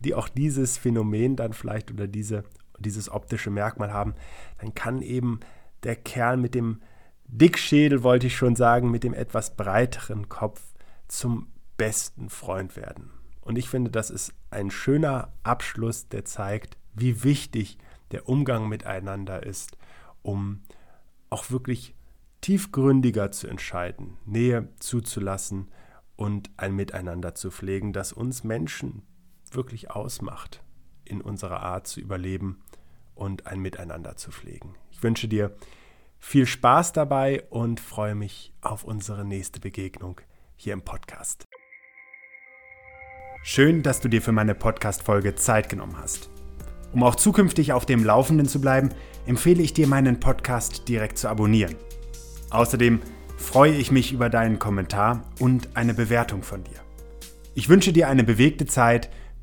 die 0.05 0.15
auch 0.15 0.29
dieses 0.29 0.79
Phänomen 0.79 1.37
dann 1.37 1.53
vielleicht 1.53 1.91
oder 1.91 2.07
diese, 2.07 2.45
dieses 2.79 3.09
optische 3.09 3.51
Merkmal 3.51 3.93
haben, 3.93 4.15
dann 4.59 4.75
kann 4.75 5.03
eben 5.03 5.41
der 5.83 5.97
Kerl 5.97 6.37
mit 6.37 6.55
dem 6.55 6.81
Dickschädel, 7.27 8.03
wollte 8.03 8.27
ich 8.27 8.37
schon 8.37 8.57
sagen, 8.57 8.91
mit 8.91 9.05
dem 9.05 9.15
etwas 9.15 9.57
breiteren 9.57 10.29
Kopf 10.29 10.63
zum 11.09 11.49
besten 11.77 12.29
Freund 12.29 12.77
werden. 12.77 13.11
Und 13.41 13.57
ich 13.57 13.69
finde, 13.69 13.91
das 13.91 14.11
ist 14.11 14.35
ein 14.51 14.71
schöner 14.71 15.33
Abschluss, 15.43 16.09
der 16.09 16.25
zeigt, 16.25 16.77
wie 16.95 17.25
wichtig 17.25 17.79
der 18.13 18.29
Umgang 18.29 18.69
miteinander 18.69 19.45
ist, 19.45 19.77
um 20.23 20.61
auch 21.31 21.51
wirklich 21.51 21.95
tiefgründiger 22.43 23.33
zu 23.33 23.49
entscheiden, 23.49 24.19
Nähe 24.27 24.69
zuzulassen 24.79 25.71
und 26.17 26.51
ein 26.57 26.77
Miteinander 26.77 27.35
zu 27.35 27.51
pflegen, 27.51 27.93
das 27.93 28.13
uns 28.13 28.45
Menschen 28.45 29.03
wirklich 29.55 29.91
ausmacht 29.91 30.63
in 31.05 31.21
unserer 31.21 31.61
Art 31.61 31.87
zu 31.87 32.01
überleben 32.01 32.63
und 33.15 33.47
ein 33.47 33.61
Miteinander 33.61 34.17
zu 34.17 34.31
pflegen. 34.31 34.75
Ich 34.91 35.03
wünsche 35.03 35.29
dir 35.29 35.55
viel 36.19 36.47
Spaß 36.47 36.93
dabei 36.93 37.43
und 37.51 37.81
freue 37.81 38.15
mich 38.15 38.53
auf 38.61 38.85
unsere 38.85 39.25
nächste 39.25 39.61
Begegnung 39.61 40.21
hier 40.57 40.73
im 40.73 40.83
Podcast. 40.83 41.47
Schön, 43.43 43.83
dass 43.83 44.01
du 44.01 44.09
dir 44.09 44.23
für 44.23 44.31
meine 44.31 44.55
Podcast-Folge 44.55 45.35
Zeit 45.35 45.69
genommen 45.69 45.99
hast. 45.99 46.31
Um 46.93 47.03
auch 47.03 47.17
zukünftig 47.17 47.73
auf 47.73 47.87
dem 47.87 48.05
Laufenden 48.05 48.47
zu 48.47 48.61
bleiben, 48.61 48.91
empfehle 49.27 49.63
ich 49.63 49.75
dir, 49.75 49.89
meinen 49.89 50.21
Podcast 50.21 50.89
direkt 50.89 51.19
zu 51.19 51.29
abonnieren. 51.29 51.75
Außerdem 52.51 53.01
freue 53.37 53.75
ich 53.75 53.91
mich 53.91 54.13
über 54.13 54.31
deinen 54.31 54.59
Kommentar 54.61 55.25
und 55.41 55.77
eine 55.77 55.95
Bewertung 55.95 56.43
von 56.43 56.63
dir. 56.63 56.79
Ich 57.55 57.69
wünsche 57.69 57.93
dir 57.93 58.09
eine 58.09 58.25
bewegte 58.25 58.67
Zeit 58.67 59.11